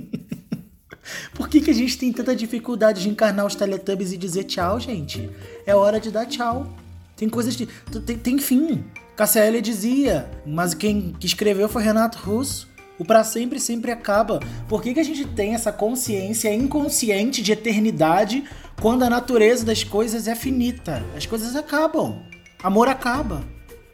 Por 1.33 1.47
que, 1.49 1.61
que 1.61 1.71
a 1.71 1.73
gente 1.73 1.97
tem 1.97 2.11
tanta 2.11 2.35
dificuldade 2.35 3.01
de 3.01 3.09
encarnar 3.09 3.45
os 3.45 3.55
Teletubbies 3.55 4.11
e 4.11 4.17
dizer 4.17 4.43
tchau, 4.45 4.79
gente? 4.79 5.29
É 5.65 5.75
hora 5.75 5.99
de 5.99 6.11
dar 6.11 6.25
tchau. 6.25 6.67
Tem 7.15 7.29
coisas 7.29 7.55
de. 7.55 7.67
Tem, 8.05 8.17
tem 8.17 8.37
fim. 8.39 8.83
KCL 9.15 9.61
dizia, 9.61 10.29
mas 10.45 10.74
quem 10.74 11.15
escreveu 11.21 11.69
foi 11.69 11.83
Renato 11.83 12.17
Russo. 12.17 12.67
O 12.97 13.05
para 13.05 13.24
sempre 13.24 13.59
sempre 13.59 13.91
acaba. 13.91 14.39
Por 14.67 14.81
que, 14.81 14.93
que 14.93 15.00
a 15.00 15.03
gente 15.03 15.25
tem 15.25 15.53
essa 15.53 15.71
consciência 15.71 16.53
inconsciente 16.53 17.41
de 17.41 17.51
eternidade 17.51 18.43
quando 18.79 19.03
a 19.03 19.09
natureza 19.09 19.65
das 19.65 19.83
coisas 19.83 20.27
é 20.27 20.36
finita? 20.36 21.03
As 21.15 21.25
coisas 21.25 21.55
acabam. 21.55 22.21
Amor 22.63 22.88
acaba. 22.88 23.43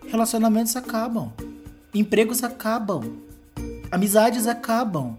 Relacionamentos 0.08 0.76
acabam. 0.76 1.32
Empregos 1.94 2.44
acabam. 2.44 3.02
Amizades 3.92 4.46
acabam. 4.46 5.18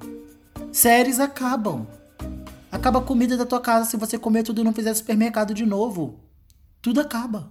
Séries 0.79 1.19
acabam. 1.19 1.89
Acaba 2.71 3.01
a 3.01 3.03
comida 3.03 3.37
da 3.37 3.45
tua 3.45 3.61
casa 3.61 3.91
se 3.91 3.97
você 3.97 4.17
comer 4.17 4.45
tudo 4.45 4.61
e 4.61 4.65
não 4.65 4.73
fizer 4.73 4.95
supermercado 4.95 5.53
de 5.53 5.67
novo. 5.67 6.21
Tudo 6.81 7.01
acaba. 7.01 7.51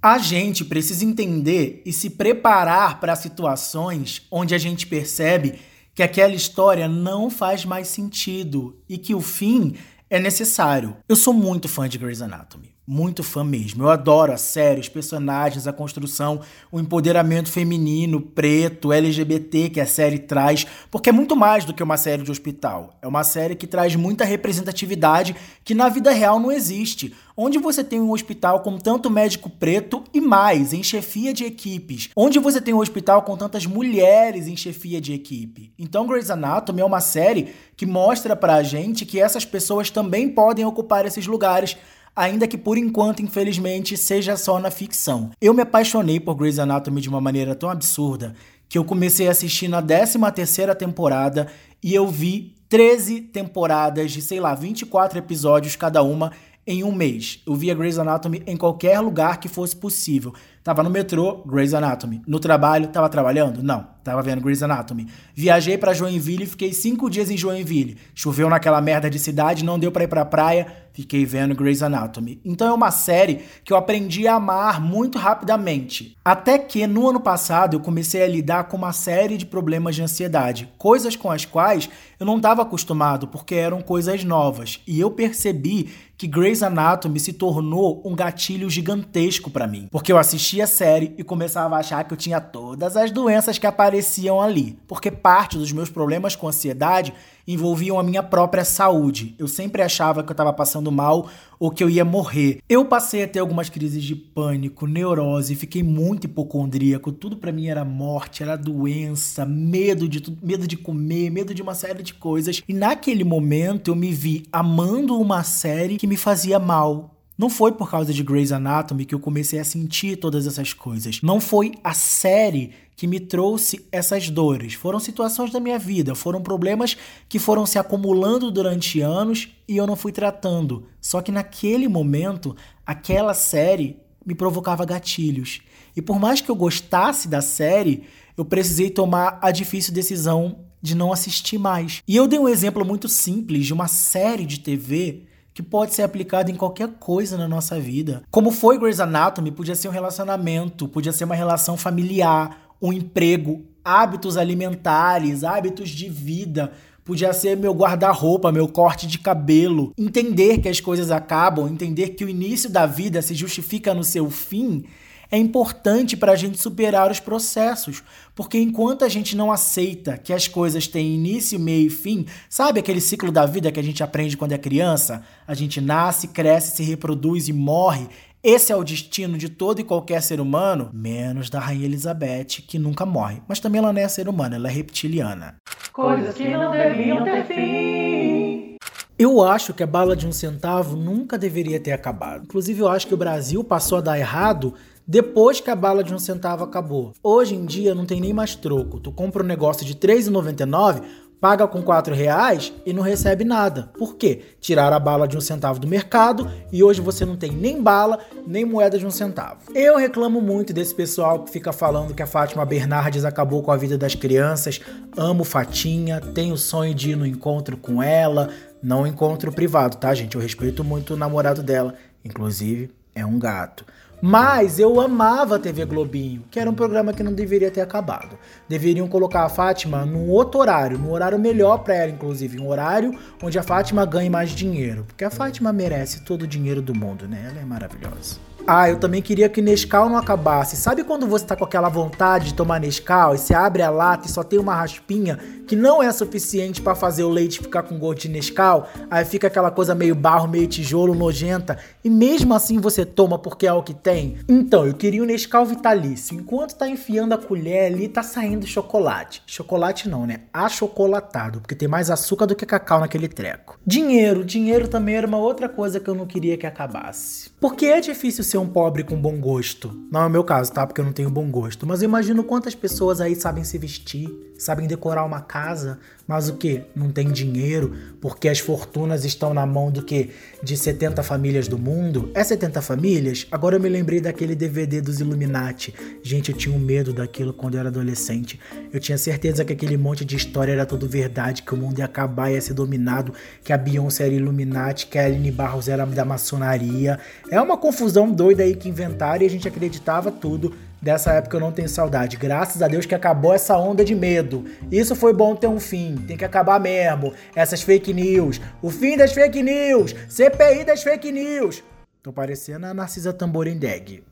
A 0.00 0.16
gente 0.16 0.64
precisa 0.64 1.04
entender 1.04 1.82
e 1.84 1.92
se 1.92 2.08
preparar 2.08 3.00
para 3.00 3.14
situações 3.16 4.26
onde 4.30 4.54
a 4.54 4.58
gente 4.58 4.86
percebe 4.86 5.58
que 5.94 6.02
aquela 6.02 6.32
história 6.32 6.88
não 6.88 7.28
faz 7.28 7.66
mais 7.66 7.88
sentido 7.88 8.82
e 8.88 8.96
que 8.96 9.14
o 9.14 9.20
fim 9.20 9.76
é 10.08 10.18
necessário. 10.18 10.96
Eu 11.06 11.16
sou 11.16 11.34
muito 11.34 11.68
fã 11.68 11.86
de 11.86 11.98
Grey's 11.98 12.22
Anatomy 12.22 12.77
muito 12.90 13.22
fã 13.22 13.44
mesmo. 13.44 13.84
Eu 13.84 13.90
adoro 13.90 14.32
a 14.32 14.38
série, 14.38 14.80
os 14.80 14.88
personagens, 14.88 15.66
a 15.66 15.72
construção, 15.74 16.40
o 16.72 16.80
empoderamento 16.80 17.50
feminino, 17.50 18.18
preto, 18.18 18.94
LGBT 18.94 19.68
que 19.68 19.78
a 19.78 19.86
série 19.86 20.18
traz, 20.18 20.66
porque 20.90 21.10
é 21.10 21.12
muito 21.12 21.36
mais 21.36 21.66
do 21.66 21.74
que 21.74 21.82
uma 21.82 21.98
série 21.98 22.22
de 22.22 22.30
hospital. 22.30 22.96
É 23.02 23.06
uma 23.06 23.24
série 23.24 23.54
que 23.54 23.66
traz 23.66 23.94
muita 23.94 24.24
representatividade 24.24 25.36
que 25.62 25.74
na 25.74 25.90
vida 25.90 26.10
real 26.10 26.40
não 26.40 26.50
existe. 26.50 27.14
Onde 27.36 27.58
você 27.58 27.84
tem 27.84 28.00
um 28.00 28.10
hospital 28.10 28.60
com 28.60 28.78
tanto 28.78 29.10
médico 29.10 29.50
preto 29.50 30.02
e 30.14 30.20
mais, 30.20 30.72
em 30.72 30.82
chefia 30.82 31.34
de 31.34 31.44
equipes. 31.44 32.08
Onde 32.16 32.38
você 32.38 32.58
tem 32.58 32.72
um 32.72 32.80
hospital 32.80 33.20
com 33.20 33.36
tantas 33.36 33.66
mulheres 33.66 34.48
em 34.48 34.56
chefia 34.56 34.98
de 34.98 35.12
equipe. 35.12 35.74
Então 35.78 36.06
Grey's 36.06 36.30
Anatomy 36.30 36.80
é 36.80 36.84
uma 36.86 37.02
série 37.02 37.54
que 37.76 37.84
mostra 37.84 38.34
pra 38.34 38.62
gente 38.62 39.04
que 39.04 39.20
essas 39.20 39.44
pessoas 39.44 39.90
também 39.90 40.26
podem 40.30 40.64
ocupar 40.64 41.04
esses 41.04 41.26
lugares 41.26 41.76
ainda 42.18 42.48
que 42.48 42.58
por 42.58 42.76
enquanto, 42.76 43.22
infelizmente, 43.22 43.96
seja 43.96 44.36
só 44.36 44.58
na 44.58 44.70
ficção. 44.70 45.30
Eu 45.40 45.54
me 45.54 45.62
apaixonei 45.62 46.18
por 46.18 46.34
Grey's 46.34 46.58
Anatomy 46.58 47.00
de 47.00 47.08
uma 47.08 47.20
maneira 47.20 47.54
tão 47.54 47.70
absurda 47.70 48.34
que 48.68 48.76
eu 48.76 48.84
comecei 48.84 49.28
a 49.28 49.30
assistir 49.30 49.68
na 49.68 49.80
13 49.80 50.18
terceira 50.34 50.74
temporada 50.74 51.46
e 51.82 51.94
eu 51.94 52.08
vi 52.08 52.56
13 52.68 53.20
temporadas 53.20 54.10
de, 54.10 54.20
sei 54.20 54.40
lá, 54.40 54.54
24 54.54 55.18
episódios 55.18 55.76
cada 55.76 56.02
uma 56.02 56.32
em 56.66 56.84
um 56.84 56.92
mês. 56.92 57.40
Eu 57.46 57.54
via 57.54 57.74
Grey's 57.74 57.98
Anatomy 57.98 58.42
em 58.46 58.56
qualquer 58.56 59.00
lugar 59.00 59.40
que 59.40 59.48
fosse 59.48 59.74
possível. 59.74 60.34
Tava 60.62 60.82
no 60.82 60.90
metrô, 60.90 61.42
Grey's 61.46 61.72
Anatomy. 61.72 62.20
No 62.26 62.38
trabalho, 62.38 62.88
tava 62.88 63.08
trabalhando? 63.08 63.62
Não, 63.62 63.86
tava 64.04 64.22
vendo 64.22 64.42
Grey's 64.42 64.62
Anatomy. 64.62 65.06
Viajei 65.34 65.78
para 65.78 65.94
Joinville 65.94 66.44
e 66.44 66.46
fiquei 66.46 66.72
cinco 66.72 67.08
dias 67.08 67.30
em 67.30 67.36
Joinville. 67.36 67.96
Choveu 68.14 68.48
naquela 68.48 68.80
merda 68.80 69.08
de 69.08 69.18
cidade, 69.18 69.64
não 69.64 69.78
deu 69.78 69.90
para 69.90 70.04
ir 70.04 70.08
pra 70.08 70.24
praia, 70.24 70.66
fiquei 70.92 71.24
vendo 71.24 71.54
Grey's 71.54 71.82
Anatomy. 71.82 72.40
Então 72.44 72.68
é 72.68 72.72
uma 72.72 72.90
série 72.90 73.40
que 73.64 73.72
eu 73.72 73.76
aprendi 73.76 74.26
a 74.26 74.34
amar 74.34 74.80
muito 74.80 75.16
rapidamente. 75.16 76.16
Até 76.24 76.58
que 76.58 76.86
no 76.86 77.08
ano 77.08 77.20
passado 77.20 77.76
eu 77.76 77.80
comecei 77.80 78.22
a 78.22 78.28
lidar 78.28 78.64
com 78.64 78.76
uma 78.76 78.92
série 78.92 79.36
de 79.36 79.46
problemas 79.46 79.94
de 79.94 80.02
ansiedade, 80.02 80.68
coisas 80.76 81.16
com 81.16 81.30
as 81.30 81.44
quais 81.44 81.88
eu 82.18 82.26
não 82.26 82.36
estava 82.36 82.62
acostumado 82.62 83.28
porque 83.28 83.54
eram 83.54 83.80
coisas 83.80 84.24
novas. 84.24 84.80
E 84.86 84.98
eu 84.98 85.10
percebi 85.10 85.88
que 86.16 86.26
Grey's 86.26 86.64
Anatomy 86.64 87.20
se 87.20 87.32
tornou 87.32 88.02
um 88.04 88.14
gatilho 88.16 88.68
gigantesco 88.68 89.50
para 89.50 89.68
mim, 89.68 89.86
porque 89.90 90.10
eu 90.10 90.18
assistia 90.62 90.66
série 90.66 91.14
e 91.16 91.22
começava 91.22 91.76
a 91.76 91.80
achar 91.80 92.04
que 92.04 92.12
eu 92.12 92.16
tinha 92.16 92.40
todas 92.40 92.96
as 92.96 93.10
doenças 93.10 93.58
que 93.58 93.66
apareciam 93.66 94.40
ali, 94.40 94.78
porque 94.86 95.10
parte 95.10 95.56
dos 95.56 95.72
meus 95.72 95.90
problemas 95.90 96.34
com 96.34 96.48
ansiedade 96.48 97.12
envolviam 97.46 97.98
a 97.98 98.02
minha 98.02 98.22
própria 98.22 98.64
saúde. 98.64 99.34
Eu 99.38 99.48
sempre 99.48 99.82
achava 99.82 100.22
que 100.22 100.30
eu 100.30 100.34
estava 100.34 100.52
passando 100.52 100.92
mal 100.92 101.28
ou 101.58 101.70
que 101.70 101.82
eu 101.82 101.88
ia 101.88 102.04
morrer. 102.04 102.58
Eu 102.68 102.84
passei 102.84 103.24
a 103.24 103.28
ter 103.28 103.38
algumas 103.38 103.70
crises 103.70 104.02
de 104.02 104.14
pânico, 104.14 104.86
neurose, 104.86 105.54
fiquei 105.54 105.82
muito 105.82 106.24
hipocondríaco. 106.24 107.10
Tudo 107.10 107.36
para 107.36 107.50
mim 107.50 107.68
era 107.68 107.84
morte, 107.84 108.42
era 108.42 108.56
doença, 108.56 109.46
medo 109.46 110.08
de 110.08 110.20
tudo, 110.20 110.38
medo 110.42 110.66
de 110.66 110.76
comer, 110.76 111.30
medo 111.30 111.54
de 111.54 111.62
uma 111.62 111.74
série 111.74 112.02
de 112.02 112.14
coisas. 112.14 112.62
E 112.68 112.74
naquele 112.74 113.24
momento 113.24 113.90
eu 113.90 113.96
me 113.96 114.12
vi 114.12 114.44
amando 114.52 115.18
uma 115.18 115.42
série 115.42 115.96
que 115.96 116.06
me 116.06 116.16
fazia 116.16 116.58
mal, 116.58 117.17
não 117.38 117.48
foi 117.48 117.70
por 117.70 117.88
causa 117.88 118.12
de 118.12 118.24
Grey's 118.24 118.50
Anatomy 118.50 119.04
que 119.04 119.14
eu 119.14 119.20
comecei 119.20 119.60
a 119.60 119.64
sentir 119.64 120.16
todas 120.16 120.44
essas 120.44 120.72
coisas. 120.72 121.22
Não 121.22 121.40
foi 121.40 121.72
a 121.84 121.94
série 121.94 122.72
que 122.96 123.06
me 123.06 123.20
trouxe 123.20 123.86
essas 123.92 124.28
dores. 124.28 124.74
Foram 124.74 124.98
situações 124.98 125.52
da 125.52 125.60
minha 125.60 125.78
vida, 125.78 126.16
foram 126.16 126.42
problemas 126.42 126.96
que 127.28 127.38
foram 127.38 127.64
se 127.64 127.78
acumulando 127.78 128.50
durante 128.50 129.00
anos 129.00 129.48
e 129.68 129.76
eu 129.76 129.86
não 129.86 129.94
fui 129.94 130.10
tratando. 130.10 130.86
Só 131.00 131.22
que 131.22 131.30
naquele 131.30 131.86
momento, 131.86 132.56
aquela 132.84 133.34
série 133.34 133.96
me 134.26 134.34
provocava 134.34 134.84
gatilhos. 134.84 135.60
E 135.94 136.02
por 136.02 136.18
mais 136.18 136.40
que 136.40 136.50
eu 136.50 136.56
gostasse 136.56 137.28
da 137.28 137.40
série, 137.40 138.02
eu 138.36 138.44
precisei 138.44 138.90
tomar 138.90 139.38
a 139.40 139.52
difícil 139.52 139.94
decisão 139.94 140.64
de 140.82 140.96
não 140.96 141.12
assistir 141.12 141.58
mais. 141.58 142.02
E 142.06 142.16
eu 142.16 142.26
dei 142.26 142.38
um 142.38 142.48
exemplo 142.48 142.84
muito 142.84 143.08
simples 143.08 143.64
de 143.66 143.72
uma 143.72 143.86
série 143.86 144.44
de 144.44 144.58
TV 144.58 145.22
que 145.58 145.62
pode 145.64 145.92
ser 145.92 146.04
aplicado 146.04 146.52
em 146.52 146.54
qualquer 146.54 146.86
coisa 147.00 147.36
na 147.36 147.48
nossa 147.48 147.80
vida. 147.80 148.22
Como 148.30 148.52
foi 148.52 148.78
Grey's 148.78 149.00
Anatomy, 149.00 149.50
podia 149.50 149.74
ser 149.74 149.88
um 149.88 149.90
relacionamento, 149.90 150.86
podia 150.86 151.10
ser 151.10 151.24
uma 151.24 151.34
relação 151.34 151.76
familiar, 151.76 152.76
um 152.80 152.92
emprego, 152.92 153.64
hábitos 153.84 154.36
alimentares, 154.36 155.42
hábitos 155.42 155.90
de 155.90 156.08
vida, 156.08 156.70
podia 157.04 157.32
ser 157.32 157.56
meu 157.56 157.72
guarda-roupa, 157.72 158.52
meu 158.52 158.68
corte 158.68 159.08
de 159.08 159.18
cabelo. 159.18 159.92
Entender 159.98 160.58
que 160.58 160.68
as 160.68 160.78
coisas 160.78 161.10
acabam, 161.10 161.66
entender 161.66 162.10
que 162.10 162.24
o 162.24 162.28
início 162.28 162.70
da 162.70 162.86
vida 162.86 163.20
se 163.20 163.34
justifica 163.34 163.92
no 163.92 164.04
seu 164.04 164.30
fim 164.30 164.84
é 165.30 165.36
importante 165.36 166.16
para 166.16 166.32
a 166.32 166.36
gente 166.36 166.58
superar 166.58 167.10
os 167.10 167.20
processos, 167.20 168.02
porque 168.34 168.58
enquanto 168.58 169.04
a 169.04 169.08
gente 169.08 169.36
não 169.36 169.52
aceita 169.52 170.16
que 170.16 170.32
as 170.32 170.48
coisas 170.48 170.86
têm 170.86 171.14
início, 171.14 171.60
meio 171.60 171.88
e 171.88 171.90
fim, 171.90 172.26
sabe 172.48 172.80
aquele 172.80 173.00
ciclo 173.00 173.30
da 173.30 173.44
vida 173.44 173.70
que 173.70 173.80
a 173.80 173.82
gente 173.82 174.02
aprende 174.02 174.36
quando 174.36 174.52
é 174.52 174.58
criança? 174.58 175.22
A 175.46 175.54
gente 175.54 175.80
nasce, 175.80 176.28
cresce, 176.28 176.76
se 176.76 176.82
reproduz 176.82 177.48
e 177.48 177.52
morre. 177.52 178.08
Esse 178.42 178.72
é 178.72 178.76
o 178.76 178.84
destino 178.84 179.36
de 179.36 179.48
todo 179.48 179.80
e 179.80 179.84
qualquer 179.84 180.22
ser 180.22 180.40
humano, 180.40 180.90
menos 180.94 181.50
da 181.50 181.58
Rainha 181.58 181.84
Elizabeth, 181.84 182.62
que 182.66 182.78
nunca 182.78 183.04
morre. 183.04 183.42
Mas 183.48 183.60
também 183.60 183.80
ela 183.80 183.92
não 183.92 184.00
é 184.00 184.08
ser 184.08 184.28
humana, 184.28 184.56
ela 184.56 184.68
é 184.68 184.72
reptiliana. 184.72 185.56
Coisas 185.92 186.34
que 186.34 186.48
não 186.48 186.70
deviam 186.70 187.24
ter 187.24 187.44
fim. 187.46 188.76
Eu 189.18 189.42
acho 189.42 189.74
que 189.74 189.82
a 189.82 189.86
bala 189.86 190.14
de 190.14 190.28
um 190.28 190.32
centavo 190.32 190.96
nunca 190.96 191.36
deveria 191.36 191.80
ter 191.80 191.90
acabado. 191.90 192.44
Inclusive, 192.44 192.80
eu 192.80 192.88
acho 192.88 193.08
que 193.08 193.14
o 193.14 193.16
Brasil 193.16 193.64
passou 193.64 193.98
a 193.98 194.00
dar 194.00 194.16
errado 194.16 194.74
depois 195.08 195.58
que 195.58 195.70
a 195.70 195.74
bala 195.74 196.04
de 196.04 196.12
um 196.12 196.18
centavo 196.18 196.62
acabou. 196.62 197.14
Hoje 197.22 197.54
em 197.54 197.64
dia 197.64 197.94
não 197.94 198.04
tem 198.04 198.20
nem 198.20 198.34
mais 198.34 198.54
troco. 198.54 199.00
Tu 199.00 199.10
compra 199.10 199.42
um 199.42 199.46
negócio 199.46 199.82
de 199.86 199.94
R$3,99, 199.94 201.00
paga 201.40 201.66
com 201.66 201.80
quatro 201.80 202.14
reais 202.14 202.74
e 202.84 202.92
não 202.92 203.02
recebe 203.02 203.42
nada. 203.42 203.90
Por 203.96 204.16
quê? 204.16 204.42
Tiraram 204.60 204.94
a 204.94 205.00
bala 205.00 205.26
de 205.26 205.34
um 205.34 205.40
centavo 205.40 205.80
do 205.80 205.88
mercado 205.88 206.50
e 206.70 206.84
hoje 206.84 207.00
você 207.00 207.24
não 207.24 207.38
tem 207.38 207.50
nem 207.52 207.82
bala, 207.82 208.18
nem 208.46 208.66
moeda 208.66 208.98
de 208.98 209.06
um 209.06 209.10
centavo. 209.10 209.72
Eu 209.74 209.96
reclamo 209.96 210.42
muito 210.42 210.74
desse 210.74 210.94
pessoal 210.94 211.42
que 211.42 211.50
fica 211.50 211.72
falando 211.72 212.12
que 212.12 212.22
a 212.22 212.26
Fátima 212.26 212.66
Bernardes 212.66 213.24
acabou 213.24 213.62
com 213.62 213.72
a 213.72 213.78
vida 213.78 213.96
das 213.96 214.14
crianças. 214.14 214.78
Amo 215.16 215.42
Fatinha, 215.42 216.20
tenho 216.20 216.52
o 216.52 216.58
sonho 216.58 216.94
de 216.94 217.12
ir 217.12 217.16
no 217.16 217.24
encontro 217.26 217.78
com 217.78 218.02
ela. 218.02 218.50
Não 218.82 219.06
encontro 219.06 219.50
privado, 219.52 219.96
tá, 219.96 220.12
gente? 220.12 220.34
Eu 220.34 220.42
respeito 220.42 220.84
muito 220.84 221.14
o 221.14 221.16
namorado 221.16 221.62
dela. 221.62 221.94
Inclusive, 222.22 222.90
é 223.14 223.24
um 223.24 223.38
gato. 223.38 223.86
Mas 224.20 224.80
eu 224.80 225.00
amava 225.00 225.56
a 225.56 225.58
TV 225.58 225.84
Globinho, 225.84 226.42
que 226.50 226.58
era 226.58 226.68
um 226.68 226.74
programa 226.74 227.12
que 227.12 227.22
não 227.22 227.32
deveria 227.32 227.70
ter 227.70 227.80
acabado. 227.80 228.36
Deveriam 228.68 229.06
colocar 229.06 229.44
a 229.44 229.48
Fátima 229.48 230.04
num 230.04 230.28
outro 230.28 230.60
horário, 230.60 230.98
num 230.98 231.12
horário 231.12 231.38
melhor 231.38 231.78
para 231.78 231.94
ela, 231.94 232.10
inclusive, 232.10 232.60
um 232.60 232.68
horário 232.68 233.16
onde 233.42 233.58
a 233.58 233.62
Fátima 233.62 234.04
ganhe 234.04 234.28
mais 234.28 234.50
dinheiro, 234.50 235.04
porque 235.06 235.24
a 235.24 235.30
Fátima 235.30 235.72
merece 235.72 236.22
todo 236.22 236.42
o 236.42 236.46
dinheiro 236.48 236.82
do 236.82 236.94
mundo, 236.94 237.28
né? 237.28 237.46
Ela 237.48 237.60
é 237.60 237.64
maravilhosa. 237.64 238.47
Ah, 238.70 238.90
eu 238.90 238.98
também 238.98 239.22
queria 239.22 239.48
que 239.48 239.62
Nescau 239.62 240.10
não 240.10 240.18
acabasse. 240.18 240.76
Sabe 240.76 241.02
quando 241.02 241.26
você 241.26 241.42
tá 241.42 241.56
com 241.56 241.64
aquela 241.64 241.88
vontade 241.88 242.48
de 242.48 242.54
tomar 242.54 242.78
Nescau 242.78 243.34
e 243.34 243.38
você 243.38 243.54
abre 243.54 243.80
a 243.80 243.88
lata 243.88 244.26
e 244.26 244.30
só 244.30 244.42
tem 244.42 244.58
uma 244.58 244.74
raspinha 244.74 245.38
que 245.66 245.74
não 245.74 246.02
é 246.02 246.12
suficiente 246.12 246.82
para 246.82 246.94
fazer 246.94 247.22
o 247.22 247.30
leite 247.30 247.60
ficar 247.60 247.82
com 247.82 247.98
gosto 247.98 248.22
de 248.22 248.28
Nescau? 248.28 248.86
Aí 249.10 249.24
fica 249.24 249.46
aquela 249.46 249.70
coisa 249.70 249.94
meio 249.94 250.14
barro, 250.14 250.46
meio 250.46 250.66
tijolo, 250.66 251.14
nojenta. 251.14 251.78
E 252.04 252.10
mesmo 252.10 252.52
assim 252.52 252.78
você 252.78 253.06
toma 253.06 253.38
porque 253.38 253.66
é 253.66 253.72
o 253.72 253.82
que 253.82 253.94
tem? 253.94 254.36
Então, 254.46 254.86
eu 254.86 254.92
queria 254.92 255.22
o 255.22 255.26
Nescau 255.26 255.64
vitalício. 255.64 256.36
Enquanto 256.36 256.76
tá 256.76 256.86
enfiando 256.86 257.32
a 257.32 257.38
colher 257.38 257.86
ali, 257.86 258.06
tá 258.06 258.22
saindo 258.22 258.66
chocolate. 258.66 259.42
Chocolate 259.46 260.10
não, 260.10 260.26
né? 260.26 260.40
Achocolatado, 260.52 261.62
porque 261.62 261.74
tem 261.74 261.88
mais 261.88 262.10
açúcar 262.10 262.44
do 262.44 262.54
que 262.54 262.66
cacau 262.66 263.00
naquele 263.00 263.28
treco. 263.28 263.78
Dinheiro. 263.86 264.44
Dinheiro 264.44 264.88
também 264.88 265.14
era 265.14 265.26
uma 265.26 265.38
outra 265.38 265.70
coisa 265.70 265.98
que 265.98 266.08
eu 266.08 266.14
não 266.14 266.26
queria 266.26 266.58
que 266.58 266.66
acabasse. 266.66 267.50
Porque 267.58 267.86
é 267.86 268.00
difícil 268.00 268.44
ser 268.44 268.57
um 268.58 268.68
pobre 268.68 269.04
com 269.04 269.20
bom 269.20 269.40
gosto. 269.40 269.90
Não 270.10 270.22
é 270.22 270.26
o 270.26 270.30
meu 270.30 270.44
caso, 270.44 270.72
tá? 270.72 270.86
Porque 270.86 271.00
eu 271.00 271.04
não 271.04 271.12
tenho 271.12 271.30
bom 271.30 271.50
gosto. 271.50 271.86
Mas 271.86 272.02
eu 272.02 272.08
imagino 272.08 272.44
quantas 272.44 272.74
pessoas 272.74 273.20
aí 273.20 273.34
sabem 273.34 273.64
se 273.64 273.78
vestir, 273.78 274.28
sabem 274.58 274.86
decorar 274.86 275.24
uma 275.24 275.40
casa, 275.40 275.98
mas 276.28 276.50
o 276.50 276.56
que? 276.56 276.82
Não 276.94 277.10
tem 277.10 277.32
dinheiro 277.32 277.96
porque 278.20 278.50
as 278.50 278.58
fortunas 278.58 279.24
estão 279.24 279.54
na 279.54 279.64
mão 279.64 279.90
do 279.90 280.02
que? 280.02 280.28
De 280.62 280.76
70 280.76 281.22
famílias 281.22 281.68
do 281.68 281.78
mundo? 281.78 282.30
É 282.34 282.44
70 282.44 282.82
famílias? 282.82 283.46
Agora 283.50 283.76
eu 283.76 283.80
me 283.80 283.88
lembrei 283.88 284.20
daquele 284.20 284.54
DVD 284.54 285.00
dos 285.00 285.20
Illuminati. 285.20 285.94
Gente, 286.22 286.52
eu 286.52 286.56
tinha 286.56 286.74
um 286.74 286.78
medo 286.78 287.14
daquilo 287.14 287.54
quando 287.54 287.74
eu 287.74 287.80
era 287.80 287.88
adolescente. 287.88 288.60
Eu 288.92 289.00
tinha 289.00 289.16
certeza 289.16 289.64
que 289.64 289.72
aquele 289.72 289.96
monte 289.96 290.22
de 290.22 290.36
história 290.36 290.72
era 290.72 290.84
tudo 290.84 291.08
verdade, 291.08 291.62
que 291.62 291.72
o 291.72 291.76
mundo 291.78 292.00
ia 292.00 292.04
acabar, 292.04 292.50
ia 292.50 292.60
ser 292.60 292.74
dominado, 292.74 293.32
que 293.64 293.72
a 293.72 293.78
Beyoncé 293.78 294.26
era 294.26 294.34
Illuminati, 294.34 295.06
que 295.06 295.18
a 295.18 295.24
Aline 295.24 295.50
Barros 295.50 295.88
era 295.88 296.04
da 296.04 296.26
maçonaria. 296.26 297.18
É 297.50 297.58
uma 297.58 297.78
confusão 297.78 298.30
doida 298.30 298.64
aí 298.64 298.76
que 298.76 298.90
inventaram 298.90 299.42
e 299.42 299.46
a 299.46 299.50
gente 299.50 299.66
acreditava 299.66 300.30
tudo 300.30 300.74
Dessa 301.00 301.32
época 301.32 301.56
eu 301.56 301.60
não 301.60 301.70
tenho 301.70 301.88
saudade. 301.88 302.36
Graças 302.36 302.82
a 302.82 302.88
Deus 302.88 303.06
que 303.06 303.14
acabou 303.14 303.54
essa 303.54 303.76
onda 303.78 304.04
de 304.04 304.14
medo. 304.14 304.64
Isso 304.90 305.14
foi 305.14 305.32
bom 305.32 305.54
ter 305.54 305.68
um 305.68 305.78
fim. 305.78 306.16
Tem 306.26 306.36
que 306.36 306.44
acabar 306.44 306.80
mesmo. 306.80 307.32
Essas 307.54 307.82
fake 307.82 308.12
news. 308.12 308.60
O 308.82 308.90
fim 308.90 309.16
das 309.16 309.32
fake 309.32 309.62
news. 309.62 310.14
CPI 310.28 310.84
das 310.84 311.02
fake 311.02 311.30
news. 311.30 311.84
Tô 312.20 312.32
parecendo 312.32 312.86
a 312.86 312.94
Narcisa 312.94 313.32
Tamborindeg. 313.32 314.24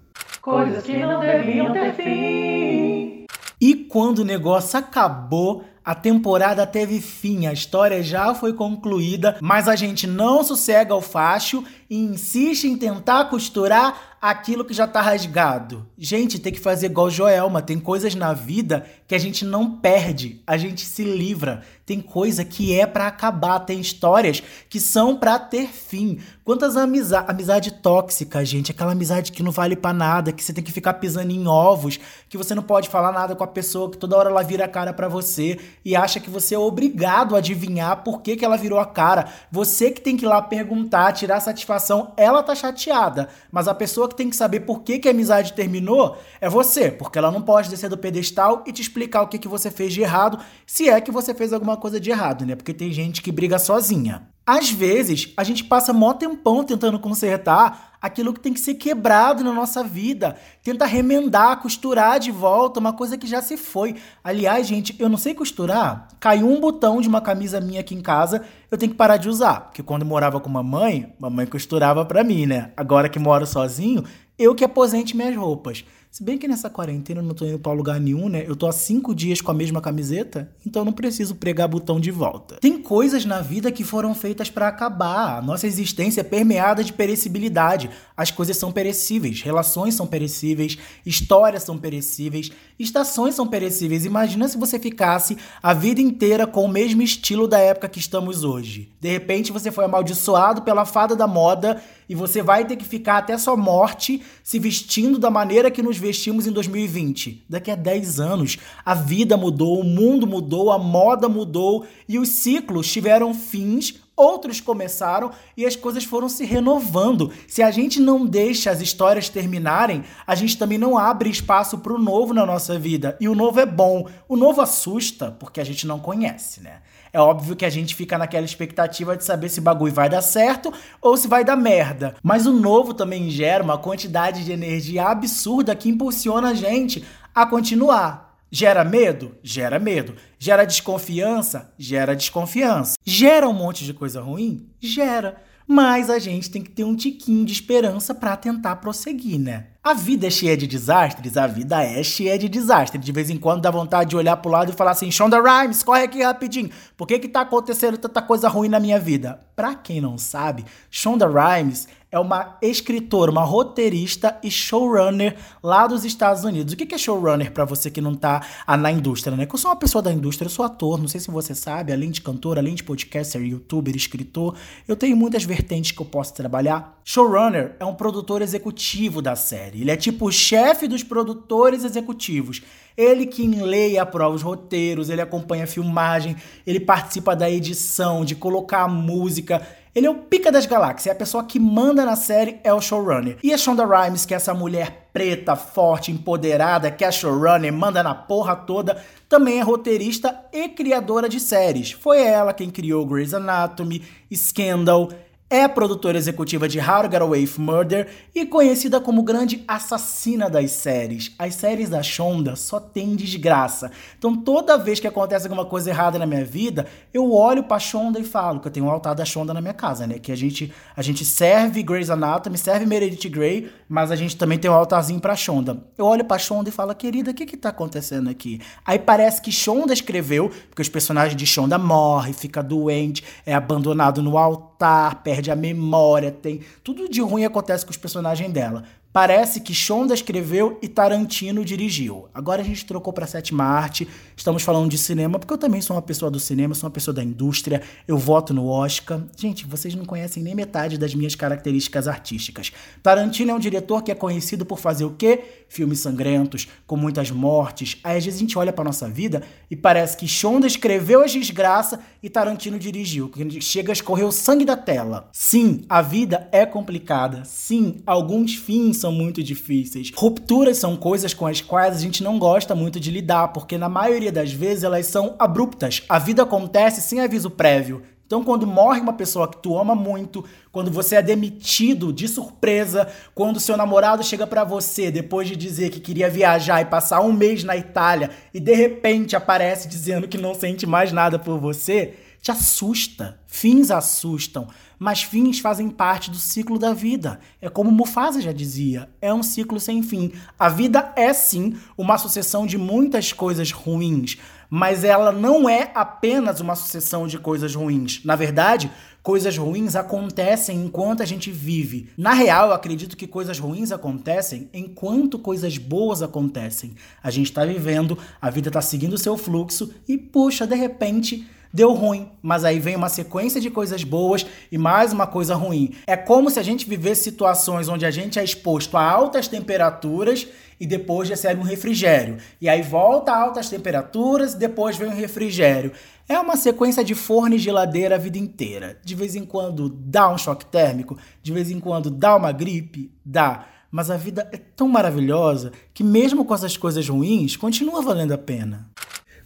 Coisas 0.42 0.82
que 0.82 0.96
não 0.96 1.20
deviam 1.20 1.72
ter 1.72 1.94
fim. 1.94 3.26
E 3.60 3.74
quando 3.88 4.18
o 4.18 4.24
negócio 4.24 4.78
acabou, 4.78 5.64
a 5.86 5.94
temporada 5.94 6.66
teve 6.66 7.00
fim, 7.00 7.46
a 7.46 7.52
história 7.52 8.02
já 8.02 8.34
foi 8.34 8.52
concluída, 8.52 9.38
mas 9.40 9.68
a 9.68 9.76
gente 9.76 10.04
não 10.04 10.42
sossega 10.42 10.92
o 10.92 11.00
facho 11.00 11.62
e 11.88 11.96
insiste 11.96 12.64
em 12.64 12.76
tentar 12.76 13.26
costurar 13.26 14.16
aquilo 14.20 14.64
que 14.64 14.74
já 14.74 14.86
tá 14.86 15.00
rasgado. 15.00 15.86
Gente, 15.96 16.38
tem 16.38 16.52
que 16.52 16.58
fazer 16.58 16.86
igual 16.86 17.08
Joelma. 17.10 17.62
Tem 17.62 17.78
coisas 17.78 18.14
na 18.14 18.32
vida 18.32 18.84
que 19.06 19.14
a 19.14 19.18
gente 19.18 19.44
não 19.44 19.78
perde, 19.78 20.42
a 20.46 20.56
gente 20.56 20.84
se 20.84 21.04
livra. 21.04 21.62
Tem 21.84 22.00
coisa 22.00 22.44
que 22.44 22.78
é 22.78 22.84
para 22.84 23.06
acabar, 23.06 23.60
tem 23.60 23.80
histórias 23.80 24.42
que 24.68 24.80
são 24.80 25.16
para 25.16 25.38
ter 25.38 25.68
fim. 25.68 26.18
Quantas 26.42 26.76
amizade, 26.76 27.30
amizade 27.30 27.70
tóxica, 27.70 28.44
gente, 28.44 28.72
aquela 28.72 28.92
amizade 28.92 29.30
que 29.30 29.42
não 29.42 29.52
vale 29.52 29.76
para 29.76 29.92
nada, 29.92 30.32
que 30.32 30.42
você 30.42 30.52
tem 30.52 30.64
que 30.64 30.72
ficar 30.72 30.94
pisando 30.94 31.30
em 31.30 31.46
ovos, 31.46 32.00
que 32.28 32.36
você 32.36 32.54
não 32.54 32.62
pode 32.62 32.88
falar 32.88 33.12
nada 33.12 33.36
com 33.36 33.44
a 33.44 33.48
pessoa, 33.48 33.90
que 33.90 33.98
toda 33.98 34.16
hora 34.16 34.30
ela 34.30 34.42
vira 34.42 34.64
a 34.64 34.68
cara 34.68 34.92
para 34.92 35.06
você. 35.06 35.60
E 35.86 35.94
acha 35.94 36.18
que 36.18 36.28
você 36.28 36.56
é 36.56 36.58
obrigado 36.58 37.36
a 37.36 37.38
adivinhar 37.38 38.02
por 38.02 38.20
que, 38.20 38.34
que 38.34 38.44
ela 38.44 38.56
virou 38.56 38.80
a 38.80 38.84
cara. 38.84 39.28
Você 39.52 39.92
que 39.92 40.00
tem 40.00 40.16
que 40.16 40.24
ir 40.24 40.28
lá 40.28 40.42
perguntar, 40.42 41.12
tirar 41.12 41.38
satisfação. 41.38 42.12
Ela 42.16 42.42
tá 42.42 42.56
chateada, 42.56 43.28
mas 43.52 43.68
a 43.68 43.74
pessoa 43.74 44.08
que 44.08 44.16
tem 44.16 44.28
que 44.28 44.34
saber 44.34 44.60
por 44.60 44.82
que, 44.82 44.98
que 44.98 45.06
a 45.06 45.12
amizade 45.12 45.52
terminou 45.52 46.18
é 46.40 46.48
você, 46.48 46.90
porque 46.90 47.16
ela 47.16 47.30
não 47.30 47.40
pode 47.40 47.70
descer 47.70 47.88
do 47.88 47.96
pedestal 47.96 48.64
e 48.66 48.72
te 48.72 48.82
explicar 48.82 49.22
o 49.22 49.28
que, 49.28 49.38
que 49.38 49.46
você 49.46 49.70
fez 49.70 49.92
de 49.92 50.02
errado, 50.02 50.40
se 50.66 50.88
é 50.88 51.00
que 51.00 51.12
você 51.12 51.32
fez 51.32 51.52
alguma 51.52 51.76
coisa 51.76 52.00
de 52.00 52.10
errado, 52.10 52.44
né? 52.44 52.56
Porque 52.56 52.74
tem 52.74 52.90
gente 52.90 53.22
que 53.22 53.30
briga 53.30 53.56
sozinha. 53.56 54.26
Às 54.46 54.70
vezes, 54.70 55.32
a 55.36 55.42
gente 55.42 55.64
passa 55.64 55.92
mó 55.92 56.14
tempão 56.14 56.62
tentando 56.62 57.00
consertar 57.00 57.96
aquilo 58.00 58.32
que 58.32 58.38
tem 58.38 58.54
que 58.54 58.60
ser 58.60 58.74
quebrado 58.74 59.42
na 59.42 59.52
nossa 59.52 59.82
vida. 59.82 60.36
Tenta 60.62 60.86
remendar, 60.86 61.60
costurar 61.60 62.20
de 62.20 62.30
volta, 62.30 62.78
uma 62.78 62.92
coisa 62.92 63.18
que 63.18 63.26
já 63.26 63.42
se 63.42 63.56
foi. 63.56 63.96
Aliás, 64.22 64.64
gente, 64.64 64.94
eu 65.00 65.08
não 65.08 65.18
sei 65.18 65.34
costurar. 65.34 66.06
Caiu 66.20 66.48
um 66.48 66.60
botão 66.60 67.00
de 67.00 67.08
uma 67.08 67.20
camisa 67.20 67.60
minha 67.60 67.80
aqui 67.80 67.96
em 67.96 68.00
casa, 68.00 68.44
eu 68.70 68.78
tenho 68.78 68.92
que 68.92 68.98
parar 68.98 69.16
de 69.16 69.28
usar. 69.28 69.62
Porque 69.62 69.82
quando 69.82 70.02
eu 70.02 70.08
morava 70.08 70.38
com 70.38 70.48
mamãe, 70.48 71.12
mamãe 71.18 71.46
costurava 71.46 72.04
pra 72.04 72.22
mim, 72.22 72.46
né? 72.46 72.70
Agora 72.76 73.08
que 73.08 73.18
moro 73.18 73.46
sozinho, 73.46 74.04
eu 74.38 74.54
que 74.54 74.64
aposente 74.64 75.16
minhas 75.16 75.34
roupas. 75.34 75.84
Se 76.16 76.24
bem 76.24 76.38
que 76.38 76.48
nessa 76.48 76.70
quarentena 76.70 77.20
eu 77.20 77.24
não 77.26 77.34
tô 77.34 77.44
indo 77.44 77.58
pra 77.58 77.72
lugar 77.72 78.00
nenhum, 78.00 78.30
né? 78.30 78.42
Eu 78.46 78.56
tô 78.56 78.66
há 78.66 78.72
cinco 78.72 79.14
dias 79.14 79.42
com 79.42 79.50
a 79.50 79.54
mesma 79.54 79.82
camiseta, 79.82 80.50
então 80.64 80.80
eu 80.80 80.86
não 80.86 80.92
preciso 80.94 81.34
pregar 81.34 81.68
botão 81.68 82.00
de 82.00 82.10
volta. 82.10 82.56
Tem 82.58 82.80
coisas 82.80 83.26
na 83.26 83.42
vida 83.42 83.70
que 83.70 83.84
foram 83.84 84.14
feitas 84.14 84.48
para 84.48 84.66
acabar. 84.66 85.36
A 85.36 85.42
nossa 85.42 85.66
existência 85.66 86.22
é 86.22 86.24
permeada 86.24 86.82
de 86.82 86.94
perecibilidade. 86.94 87.90
As 88.16 88.30
coisas 88.30 88.56
são 88.56 88.72
perecíveis, 88.72 89.42
relações 89.42 89.94
são 89.94 90.06
perecíveis, 90.06 90.78
histórias 91.04 91.64
são 91.64 91.76
perecíveis, 91.76 92.50
estações 92.78 93.34
são 93.34 93.46
perecíveis. 93.46 94.06
Imagina 94.06 94.48
se 94.48 94.56
você 94.56 94.78
ficasse 94.78 95.36
a 95.62 95.74
vida 95.74 96.00
inteira 96.00 96.46
com 96.46 96.64
o 96.64 96.68
mesmo 96.68 97.02
estilo 97.02 97.46
da 97.46 97.58
época 97.58 97.90
que 97.90 97.98
estamos 97.98 98.42
hoje. 98.42 98.90
De 98.98 99.10
repente 99.10 99.52
você 99.52 99.70
foi 99.70 99.84
amaldiçoado 99.84 100.62
pela 100.62 100.86
fada 100.86 101.14
da 101.14 101.26
moda 101.26 101.82
e 102.08 102.14
você 102.14 102.40
vai 102.40 102.64
ter 102.64 102.76
que 102.76 102.84
ficar 102.84 103.18
até 103.18 103.36
sua 103.36 103.56
morte 103.56 104.22
se 104.42 104.58
vestindo 104.58 105.18
da 105.18 105.30
maneira 105.30 105.70
que 105.70 105.82
nos 105.82 105.98
vestimos 106.06 106.46
em 106.46 106.52
2020. 106.52 107.44
Daqui 107.48 107.70
a 107.70 107.74
10 107.74 108.20
anos, 108.20 108.58
a 108.84 108.94
vida 108.94 109.36
mudou, 109.36 109.80
o 109.80 109.84
mundo 109.84 110.26
mudou, 110.26 110.70
a 110.70 110.78
moda 110.78 111.28
mudou 111.28 111.84
e 112.08 112.18
os 112.18 112.28
ciclos 112.28 112.90
tiveram 112.90 113.34
fins 113.34 114.00
outros 114.16 114.60
começaram 114.62 115.30
e 115.56 115.66
as 115.66 115.76
coisas 115.76 116.02
foram 116.02 116.28
se 116.28 116.44
renovando. 116.44 117.30
Se 117.46 117.62
a 117.62 117.70
gente 117.70 118.00
não 118.00 118.24
deixa 118.24 118.70
as 118.70 118.80
histórias 118.80 119.28
terminarem, 119.28 120.04
a 120.26 120.34
gente 120.34 120.56
também 120.56 120.78
não 120.78 120.96
abre 120.96 121.28
espaço 121.28 121.78
para 121.78 121.92
o 121.92 121.98
novo 121.98 122.32
na 122.32 122.46
nossa 122.46 122.78
vida. 122.78 123.16
E 123.20 123.28
o 123.28 123.34
novo 123.34 123.60
é 123.60 123.66
bom. 123.66 124.08
O 124.26 124.36
novo 124.36 124.62
assusta 124.62 125.30
porque 125.32 125.60
a 125.60 125.64
gente 125.64 125.86
não 125.86 125.98
conhece, 125.98 126.62
né? 126.62 126.80
É 127.16 127.18
óbvio 127.18 127.56
que 127.56 127.64
a 127.64 127.70
gente 127.70 127.94
fica 127.94 128.18
naquela 128.18 128.44
expectativa 128.44 129.16
de 129.16 129.24
saber 129.24 129.48
se 129.48 129.58
o 129.58 129.62
bagulho 129.62 129.90
vai 129.90 130.06
dar 130.06 130.20
certo 130.20 130.70
ou 131.00 131.16
se 131.16 131.26
vai 131.26 131.42
dar 131.42 131.56
merda. 131.56 132.14
Mas 132.22 132.44
o 132.44 132.52
novo 132.52 132.92
também 132.92 133.30
gera 133.30 133.64
uma 133.64 133.78
quantidade 133.78 134.44
de 134.44 134.52
energia 134.52 135.06
absurda 135.06 135.74
que 135.74 135.88
impulsiona 135.88 136.50
a 136.50 136.54
gente 136.54 137.02
a 137.34 137.46
continuar. 137.46 138.36
Gera 138.50 138.84
medo? 138.84 139.34
Gera 139.42 139.78
medo. 139.78 140.14
Gera 140.38 140.66
desconfiança? 140.66 141.72
Gera 141.78 142.14
desconfiança. 142.14 142.98
Gera 143.02 143.48
um 143.48 143.54
monte 143.54 143.86
de 143.86 143.94
coisa 143.94 144.20
ruim? 144.20 144.68
Gera. 144.78 145.42
Mas 145.66 146.10
a 146.10 146.18
gente 146.18 146.50
tem 146.50 146.60
que 146.60 146.70
ter 146.70 146.84
um 146.84 146.94
tiquinho 146.94 147.46
de 147.46 147.52
esperança 147.54 148.14
para 148.14 148.36
tentar 148.36 148.76
prosseguir, 148.76 149.40
né? 149.40 149.68
A 149.86 149.94
vida 149.94 150.26
é 150.26 150.30
cheia 150.30 150.56
de 150.56 150.66
desastres? 150.66 151.36
A 151.36 151.46
vida 151.46 151.80
é 151.80 152.02
cheia 152.02 152.36
de 152.36 152.48
desastres. 152.48 153.04
De 153.04 153.12
vez 153.12 153.30
em 153.30 153.36
quando 153.36 153.62
dá 153.62 153.70
vontade 153.70 154.10
de 154.10 154.16
olhar 154.16 154.36
pro 154.36 154.50
lado 154.50 154.72
e 154.72 154.74
falar 154.74 154.90
assim: 154.90 155.12
Shonda 155.12 155.40
Rhimes, 155.40 155.84
corre 155.84 156.02
aqui 156.02 156.24
rapidinho. 156.24 156.70
Por 156.96 157.06
que 157.06 157.20
que 157.20 157.28
tá 157.28 157.42
acontecendo 157.42 157.96
tanta 157.96 158.20
coisa 158.20 158.48
ruim 158.48 158.68
na 158.68 158.80
minha 158.80 158.98
vida? 158.98 159.38
Pra 159.54 159.76
quem 159.76 160.00
não 160.00 160.18
sabe, 160.18 160.64
Shonda 160.90 161.28
Rhimes 161.28 161.86
é 162.16 162.20
uma 162.20 162.56
escritora, 162.62 163.30
uma 163.30 163.44
roteirista 163.44 164.38
e 164.42 164.50
showrunner 164.50 165.36
lá 165.62 165.86
dos 165.86 166.04
Estados 166.04 166.44
Unidos. 166.44 166.72
O 166.72 166.76
que 166.76 166.94
é 166.94 166.98
showrunner 166.98 167.52
para 167.52 167.64
você 167.64 167.90
que 167.90 168.00
não 168.00 168.14
tá 168.14 168.44
ah, 168.66 168.76
na 168.76 168.90
indústria, 168.90 169.36
né? 169.36 169.46
Que 169.46 169.54
eu 169.54 169.58
sou 169.58 169.70
uma 169.70 169.76
pessoa 169.76 170.00
da 170.00 170.12
indústria, 170.12 170.46
eu 170.46 170.50
sou 170.50 170.64
ator, 170.64 170.98
não 170.98 171.08
sei 171.08 171.20
se 171.20 171.30
você 171.30 171.54
sabe, 171.54 171.92
além 171.92 172.10
de 172.10 172.20
cantor, 172.20 172.58
além 172.58 172.74
de 172.74 172.82
podcaster, 172.82 173.42
youtuber, 173.42 173.94
escritor, 173.94 174.56
eu 174.88 174.96
tenho 174.96 175.16
muitas 175.16 175.44
vertentes 175.44 175.92
que 175.92 176.00
eu 176.00 176.06
posso 176.06 176.34
trabalhar. 176.34 176.98
Showrunner 177.04 177.76
é 177.78 177.84
um 177.84 177.94
produtor 177.94 178.42
executivo 178.42 179.20
da 179.20 179.36
série. 179.36 179.82
Ele 179.82 179.90
é 179.90 179.96
tipo 179.96 180.26
o 180.26 180.32
chefe 180.32 180.88
dos 180.88 181.02
produtores 181.02 181.84
executivos. 181.84 182.62
Ele 182.96 183.26
que 183.26 183.46
lê 183.46 183.90
e 183.90 183.98
aprova 183.98 184.34
os 184.34 184.42
roteiros, 184.42 185.10
ele 185.10 185.20
acompanha 185.20 185.64
a 185.64 185.66
filmagem, 185.66 186.34
ele 186.66 186.80
participa 186.80 187.36
da 187.36 187.50
edição, 187.50 188.24
de 188.24 188.34
colocar 188.34 188.82
a 188.82 188.88
música. 188.88 189.60
Ele 189.94 190.06
é 190.06 190.10
o 190.10 190.14
pica 190.14 190.52
das 190.52 190.66
galáxias, 190.66 191.06
é 191.06 191.10
a 191.10 191.18
pessoa 191.18 191.44
que 191.44 191.58
manda 191.58 192.04
na 192.04 192.16
série, 192.16 192.58
é 192.62 192.72
o 192.72 192.80
showrunner. 192.80 193.38
E 193.42 193.52
a 193.52 193.58
Shonda 193.58 193.84
Rhimes, 193.84 194.26
que 194.26 194.34
é 194.34 194.36
essa 194.36 194.52
mulher 194.52 195.08
preta, 195.12 195.56
forte, 195.56 196.12
empoderada, 196.12 196.90
que 196.90 197.02
é 197.02 197.08
a 197.08 197.12
showrunner, 197.12 197.72
manda 197.72 198.02
na 198.02 198.14
porra 198.14 198.54
toda, 198.54 199.02
também 199.28 199.58
é 199.58 199.62
roteirista 199.62 200.38
e 200.52 200.68
criadora 200.68 201.28
de 201.28 201.40
séries. 201.40 201.92
Foi 201.92 202.20
ela 202.20 202.52
quem 202.52 202.70
criou 202.70 203.06
Grey's 203.06 203.32
Anatomy, 203.32 204.02
Scandal, 204.34 205.08
é 205.48 205.68
produtora 205.68 206.18
executiva 206.18 206.68
de 206.68 206.80
How 206.80 207.02
to 207.02 207.10
Get 207.10 207.20
Away 207.20 207.42
with 207.42 207.58
Murder 207.58 208.08
e 208.34 208.44
conhecida 208.44 209.00
como 209.00 209.22
grande 209.22 209.62
assassina 209.68 210.50
das 210.50 210.72
séries. 210.72 211.32
As 211.38 211.54
séries 211.54 211.88
da 211.88 212.02
Shonda 212.02 212.56
só 212.56 212.80
tem 212.80 213.14
desgraça. 213.14 213.92
Então 214.18 214.36
toda 214.36 214.76
vez 214.76 214.98
que 214.98 215.06
acontece 215.06 215.46
alguma 215.46 215.64
coisa 215.64 215.90
errada 215.90 216.18
na 216.18 216.26
minha 216.26 216.44
vida, 216.44 216.86
eu 217.14 217.32
olho 217.32 217.62
pra 217.62 217.78
Shonda 217.78 218.18
e 218.18 218.24
falo 218.24 218.58
que 218.58 218.66
eu 218.66 218.72
tenho 218.72 218.86
um 218.86 218.90
altar 218.90 219.14
da 219.14 219.24
Shonda 219.24 219.54
na 219.54 219.60
minha 219.60 219.72
casa, 219.72 220.04
né? 220.04 220.18
Que 220.18 220.32
a 220.32 220.36
gente, 220.36 220.72
a 220.96 221.02
gente 221.02 221.24
serve 221.24 221.80
Grey's 221.82 222.10
Anatomy, 222.10 222.58
serve 222.58 222.84
Meredith 222.84 223.28
Grey, 223.28 223.70
mas 223.88 224.10
a 224.10 224.16
gente 224.16 224.36
também 224.36 224.58
tem 224.58 224.68
um 224.68 224.74
altarzinho 224.74 225.20
pra 225.20 225.36
Shonda. 225.36 225.80
Eu 225.96 226.06
olho 226.06 226.24
pra 226.24 226.38
Shonda 226.38 226.70
e 226.70 226.72
falo, 226.72 226.92
querida, 226.92 227.30
o 227.30 227.34
que 227.34 227.46
que 227.46 227.56
tá 227.56 227.68
acontecendo 227.68 228.28
aqui? 228.28 228.60
Aí 228.84 228.98
parece 228.98 229.40
que 229.40 229.52
Shonda 229.52 229.92
escreveu, 229.92 230.50
porque 230.68 230.82
os 230.82 230.88
personagens 230.88 231.36
de 231.36 231.46
Shonda 231.46 231.78
morrem, 231.78 232.32
fica 232.32 232.64
doente, 232.64 233.22
é 233.44 233.54
abandonado 233.54 234.20
no 234.20 234.36
altar, 234.36 234.75
perde 235.22 235.50
a 235.50 235.56
memória, 235.56 236.30
tem 236.30 236.60
tudo 236.82 237.08
de 237.08 237.20
ruim 237.20 237.44
acontece 237.44 237.84
com 237.84 237.90
os 237.90 237.96
personagens 237.96 238.52
dela. 238.52 238.84
Parece 239.16 239.60
que 239.60 239.72
Shonda 239.72 240.12
escreveu 240.12 240.78
e 240.82 240.88
Tarantino 240.88 241.64
dirigiu. 241.64 242.28
Agora 242.34 242.60
a 242.60 242.64
gente 242.66 242.84
trocou 242.84 243.14
para 243.14 243.26
sétima 243.26 243.64
arte. 243.64 244.06
Estamos 244.36 244.62
falando 244.62 244.90
de 244.90 244.98
cinema, 244.98 245.38
porque 245.38 245.54
eu 245.54 245.56
também 245.56 245.80
sou 245.80 245.96
uma 245.96 246.02
pessoa 246.02 246.30
do 246.30 246.38
cinema, 246.38 246.74
sou 246.74 246.86
uma 246.86 246.92
pessoa 246.92 247.14
da 247.14 247.24
indústria. 247.24 247.80
Eu 248.06 248.18
voto 248.18 248.52
no 248.52 248.68
Oscar. 248.68 249.22
Gente, 249.34 249.64
vocês 249.64 249.94
não 249.94 250.04
conhecem 250.04 250.42
nem 250.42 250.54
metade 250.54 250.98
das 250.98 251.14
minhas 251.14 251.34
características 251.34 252.06
artísticas. 252.06 252.70
Tarantino 253.02 253.52
é 253.52 253.54
um 253.54 253.58
diretor 253.58 254.02
que 254.02 254.12
é 254.12 254.14
conhecido 254.14 254.66
por 254.66 254.78
fazer 254.78 255.06
o 255.06 255.14
quê? 255.14 255.42
Filmes 255.66 256.00
sangrentos, 256.00 256.68
com 256.86 256.98
muitas 256.98 257.30
mortes. 257.30 257.96
Aí 258.04 258.18
às 258.18 258.24
vezes 258.26 258.38
a 258.38 258.42
gente 258.42 258.58
olha 258.58 258.70
para 258.70 258.84
nossa 258.84 259.08
vida 259.08 259.42
e 259.70 259.74
parece 259.74 260.14
que 260.18 260.28
Shonda 260.28 260.66
escreveu 260.66 261.24
as 261.24 261.32
desgraças 261.32 261.98
e 262.22 262.28
Tarantino 262.28 262.78
dirigiu. 262.78 263.32
Chega 263.62 263.92
a 263.92 263.94
escorrer 263.94 264.26
o 264.26 264.30
sangue 264.30 264.66
da 264.66 264.76
tela. 264.76 265.30
Sim, 265.32 265.86
a 265.88 266.02
vida 266.02 266.50
é 266.52 266.66
complicada. 266.66 267.46
Sim, 267.46 268.02
alguns 268.04 268.54
fins 268.54 269.05
são 269.05 269.05
muito 269.12 269.42
difíceis. 269.42 270.12
Rupturas 270.14 270.78
são 270.78 270.96
coisas 270.96 271.34
com 271.34 271.46
as 271.46 271.60
quais 271.60 271.96
a 271.96 272.00
gente 272.00 272.22
não 272.22 272.38
gosta 272.38 272.74
muito 272.74 272.98
de 272.98 273.10
lidar, 273.10 273.48
porque 273.48 273.78
na 273.78 273.88
maioria 273.88 274.32
das 274.32 274.52
vezes 274.52 274.84
elas 274.84 275.06
são 275.06 275.34
abruptas. 275.38 276.02
A 276.08 276.18
vida 276.18 276.42
acontece 276.42 277.00
sem 277.00 277.20
aviso 277.20 277.50
prévio. 277.50 278.02
Então, 278.26 278.42
quando 278.42 278.66
morre 278.66 279.00
uma 279.00 279.12
pessoa 279.12 279.46
que 279.46 279.58
tu 279.58 279.78
ama 279.78 279.94
muito, 279.94 280.44
quando 280.72 280.90
você 280.90 281.14
é 281.14 281.22
demitido 281.22 282.12
de 282.12 282.26
surpresa, 282.26 283.06
quando 283.32 283.60
seu 283.60 283.76
namorado 283.76 284.24
chega 284.24 284.44
para 284.44 284.64
você 284.64 285.12
depois 285.12 285.46
de 285.46 285.54
dizer 285.54 285.90
que 285.90 286.00
queria 286.00 286.28
viajar 286.28 286.80
e 286.80 286.86
passar 286.86 287.20
um 287.20 287.32
mês 287.32 287.62
na 287.62 287.76
Itália 287.76 288.30
e 288.52 288.58
de 288.58 288.74
repente 288.74 289.36
aparece 289.36 289.86
dizendo 289.86 290.26
que 290.26 290.36
não 290.36 290.54
sente 290.54 290.86
mais 290.86 291.12
nada 291.12 291.38
por 291.38 291.60
você, 291.60 292.14
te 292.46 292.52
assusta. 292.52 293.40
Fins 293.48 293.90
assustam, 293.90 294.68
mas 294.98 295.22
fins 295.22 295.58
fazem 295.58 295.90
parte 295.90 296.30
do 296.30 296.36
ciclo 296.36 296.78
da 296.78 296.92
vida. 296.92 297.40
É 297.60 297.68
como 297.68 297.90
Mufasa 297.90 298.40
já 298.40 298.52
dizia, 298.52 299.08
é 299.20 299.34
um 299.34 299.42
ciclo 299.42 299.80
sem 299.80 300.00
fim. 300.00 300.32
A 300.56 300.68
vida 300.68 301.12
é 301.16 301.32
sim 301.32 301.76
uma 301.98 302.16
sucessão 302.18 302.64
de 302.64 302.78
muitas 302.78 303.32
coisas 303.32 303.72
ruins, 303.72 304.38
mas 304.70 305.02
ela 305.02 305.32
não 305.32 305.68
é 305.68 305.90
apenas 305.92 306.60
uma 306.60 306.76
sucessão 306.76 307.26
de 307.26 307.36
coisas 307.36 307.74
ruins. 307.74 308.20
Na 308.24 308.36
verdade, 308.36 308.92
coisas 309.24 309.58
ruins 309.58 309.96
acontecem 309.96 310.84
enquanto 310.84 311.24
a 311.24 311.26
gente 311.26 311.50
vive. 311.50 312.10
Na 312.16 312.32
real, 312.32 312.68
eu 312.68 312.74
acredito 312.74 313.16
que 313.16 313.26
coisas 313.26 313.58
ruins 313.58 313.90
acontecem 313.90 314.70
enquanto 314.72 315.36
coisas 315.36 315.78
boas 315.78 316.22
acontecem. 316.22 316.94
A 317.20 317.30
gente 317.30 317.46
está 317.46 317.64
vivendo, 317.64 318.16
a 318.40 318.50
vida 318.50 318.68
está 318.68 318.80
seguindo 318.80 319.14
o 319.14 319.18
seu 319.18 319.36
fluxo 319.36 319.92
e, 320.06 320.16
puxa, 320.16 320.64
de 320.64 320.76
repente 320.76 321.44
deu 321.72 321.92
ruim, 321.92 322.30
mas 322.42 322.64
aí 322.64 322.78
vem 322.78 322.96
uma 322.96 323.08
sequência 323.08 323.60
de 323.60 323.70
coisas 323.70 324.04
boas 324.04 324.46
e 324.70 324.78
mais 324.78 325.12
uma 325.12 325.26
coisa 325.26 325.54
ruim. 325.54 325.94
É 326.06 326.16
como 326.16 326.50
se 326.50 326.58
a 326.58 326.62
gente 326.62 326.88
vivesse 326.88 327.24
situações 327.24 327.88
onde 327.88 328.06
a 328.06 328.10
gente 328.10 328.38
é 328.38 328.44
exposto 328.44 328.96
a 328.96 329.02
altas 329.02 329.48
temperaturas 329.48 330.46
e 330.78 330.86
depois 330.86 331.28
recebe 331.28 331.60
um 331.60 331.64
refrigério. 331.64 332.38
E 332.60 332.68
aí 332.68 332.82
volta 332.82 333.32
a 333.32 333.40
altas 333.40 333.68
temperaturas 333.68 334.54
e 334.54 334.58
depois 334.58 334.96
vem 334.96 335.08
um 335.08 335.14
refrigério. 335.14 335.92
É 336.28 336.38
uma 336.38 336.56
sequência 336.56 337.04
de 337.04 337.14
forno 337.14 337.54
e 337.54 337.58
geladeira 337.58 338.16
a 338.16 338.18
vida 338.18 338.38
inteira. 338.38 338.98
De 339.04 339.14
vez 339.14 339.36
em 339.36 339.44
quando 339.44 339.88
dá 339.88 340.28
um 340.28 340.36
choque 340.36 340.66
térmico, 340.66 341.16
de 341.42 341.52
vez 341.52 341.70
em 341.70 341.78
quando 341.78 342.10
dá 342.10 342.34
uma 342.34 342.52
gripe, 342.52 343.12
dá. 343.24 343.66
Mas 343.90 344.10
a 344.10 344.16
vida 344.16 344.48
é 344.52 344.56
tão 344.56 344.88
maravilhosa 344.88 345.72
que 345.94 346.02
mesmo 346.02 346.44
com 346.44 346.54
essas 346.54 346.76
coisas 346.76 347.08
ruins, 347.08 347.56
continua 347.56 348.02
valendo 348.02 348.32
a 348.32 348.38
pena. 348.38 348.90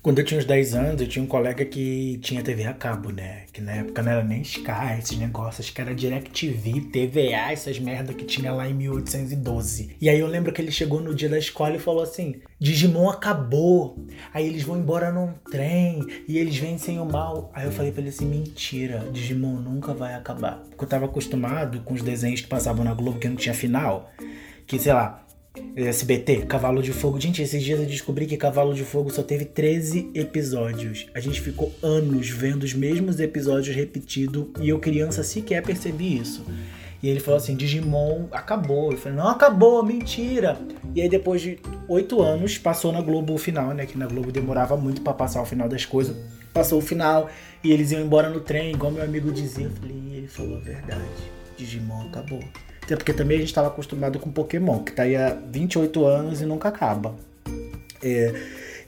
Quando 0.02 0.18
eu 0.18 0.24
tinha 0.24 0.40
uns 0.40 0.46
10 0.46 0.74
anos, 0.74 1.02
eu 1.02 1.06
tinha 1.06 1.22
um 1.22 1.26
colega 1.26 1.62
que 1.62 2.18
tinha 2.22 2.42
TV 2.42 2.64
a 2.64 2.72
cabo, 2.72 3.10
né? 3.10 3.44
Que 3.52 3.60
na 3.60 3.72
época 3.72 4.02
não 4.02 4.10
era 4.10 4.24
nem 4.24 4.40
Sky, 4.40 4.98
esses 4.98 5.18
negócios, 5.18 5.68
que 5.68 5.78
era 5.78 5.94
DirecTV, 5.94 6.88
TVA, 6.90 7.52
essas 7.52 7.78
merda 7.78 8.14
que 8.14 8.24
tinha 8.24 8.50
lá 8.50 8.66
em 8.66 8.72
1812. 8.72 9.96
E 10.00 10.08
aí 10.08 10.18
eu 10.18 10.26
lembro 10.26 10.54
que 10.54 10.62
ele 10.62 10.72
chegou 10.72 11.02
no 11.02 11.14
dia 11.14 11.28
da 11.28 11.38
escola 11.38 11.76
e 11.76 11.78
falou 11.78 12.02
assim: 12.02 12.36
Digimon 12.58 13.10
acabou. 13.10 13.98
Aí 14.32 14.46
eles 14.46 14.62
vão 14.62 14.78
embora 14.78 15.12
num 15.12 15.34
trem 15.50 16.02
e 16.26 16.38
eles 16.38 16.56
vencem 16.56 16.98
o 16.98 17.04
mal. 17.04 17.50
Aí 17.52 17.66
eu 17.66 17.72
falei 17.72 17.92
pra 17.92 18.00
ele 18.00 18.08
assim: 18.08 18.24
mentira, 18.24 19.06
Digimon 19.12 19.56
nunca 19.56 19.92
vai 19.92 20.14
acabar. 20.14 20.62
Porque 20.70 20.82
eu 20.82 20.88
tava 20.88 21.04
acostumado 21.04 21.80
com 21.80 21.92
os 21.92 22.00
desenhos 22.00 22.40
que 22.40 22.48
passavam 22.48 22.86
na 22.86 22.94
Globo 22.94 23.18
que 23.18 23.28
não 23.28 23.36
tinha 23.36 23.54
final. 23.54 24.10
Que, 24.66 24.78
sei 24.78 24.94
lá, 24.94 25.26
SBT, 25.76 26.46
Cavalo 26.46 26.82
de 26.82 26.92
Fogo. 26.92 27.20
Gente, 27.20 27.42
esses 27.42 27.62
dias 27.62 27.80
eu 27.80 27.86
descobri 27.86 28.26
que 28.26 28.36
Cavalo 28.36 28.74
de 28.74 28.84
Fogo 28.84 29.10
só 29.10 29.22
teve 29.22 29.44
13 29.44 30.10
episódios. 30.14 31.06
A 31.14 31.20
gente 31.20 31.40
ficou 31.40 31.72
anos 31.82 32.28
vendo 32.28 32.64
os 32.64 32.74
mesmos 32.74 33.20
episódios 33.20 33.74
repetidos 33.74 34.46
e 34.60 34.68
eu, 34.68 34.78
criança, 34.78 35.22
sequer 35.22 35.62
percebi 35.62 36.18
isso. 36.18 36.44
E 37.02 37.08
ele 37.08 37.20
falou 37.20 37.38
assim: 37.38 37.56
Digimon 37.56 38.26
acabou. 38.30 38.92
Eu 38.92 38.98
falei: 38.98 39.16
não 39.16 39.28
acabou, 39.28 39.82
mentira. 39.82 40.58
E 40.94 41.00
aí, 41.00 41.08
depois 41.08 41.40
de 41.40 41.58
oito 41.88 42.20
anos, 42.20 42.58
passou 42.58 42.92
na 42.92 43.00
Globo 43.00 43.34
o 43.34 43.38
final, 43.38 43.72
né? 43.72 43.86
Que 43.86 43.96
na 43.96 44.06
Globo 44.06 44.30
demorava 44.30 44.76
muito 44.76 45.00
para 45.00 45.14
passar 45.14 45.40
o 45.42 45.46
final 45.46 45.68
das 45.68 45.84
coisas. 45.84 46.16
Passou 46.52 46.78
o 46.78 46.82
final 46.82 47.30
e 47.64 47.72
eles 47.72 47.90
iam 47.92 48.02
embora 48.02 48.28
no 48.28 48.40
trem, 48.40 48.72
igual 48.72 48.92
meu 48.92 49.02
amigo 49.02 49.32
dizia. 49.32 49.66
Eu 49.66 49.70
falei: 49.70 49.96
ele 50.12 50.28
falou 50.28 50.56
a 50.56 50.60
verdade. 50.60 51.00
Digimon 51.56 52.08
acabou. 52.08 52.42
Até 52.90 52.96
porque 52.96 53.12
também 53.12 53.36
a 53.36 53.40
gente 53.40 53.50
estava 53.50 53.68
acostumado 53.68 54.18
com 54.18 54.32
Pokémon, 54.32 54.82
que 54.82 54.90
tá 54.90 55.04
aí 55.04 55.14
há 55.14 55.32
28 55.32 56.04
anos 56.04 56.40
e 56.40 56.44
nunca 56.44 56.70
acaba. 56.70 57.14
É, 58.02 58.34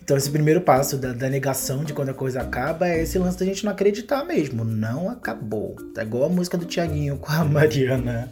então 0.03 0.17
esse 0.17 0.29
primeiro 0.29 0.61
passo 0.61 0.97
da, 0.97 1.13
da, 1.13 1.29
negação 1.29 1.85
de 1.85 1.93
quando 1.93 2.09
a 2.09 2.15
coisa 2.15 2.41
acaba 2.41 2.89
é 2.89 3.03
esse 3.03 3.17
lance 3.17 3.39
da 3.39 3.45
gente 3.45 3.65
não 3.65 3.71
acreditar 3.71 4.25
mesmo. 4.25 4.65
Não 4.65 5.09
acabou. 5.09 5.77
Tá 5.95 6.03
igual 6.03 6.25
a 6.25 6.29
música 6.29 6.59
do 6.59 6.65
Tiaguinho 6.65 7.17
com 7.17 7.31
a 7.31 7.45
Mariana 7.47 8.29